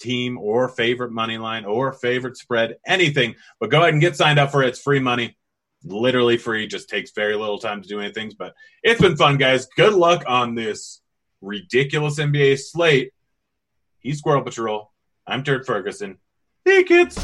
[0.00, 3.34] team or favorite money line or favorite spread, anything.
[3.60, 4.68] But go ahead and get signed up for it.
[4.68, 5.36] It's free money.
[5.84, 6.66] Literally free.
[6.66, 8.32] Just takes very little time to do anything.
[8.38, 9.66] But it's been fun, guys.
[9.76, 11.02] Good luck on this
[11.42, 13.12] ridiculous NBA slate.
[14.00, 14.92] He's Squirrel Patrol.
[15.26, 16.18] I'm Turd Ferguson.
[16.64, 17.16] Hey, kids.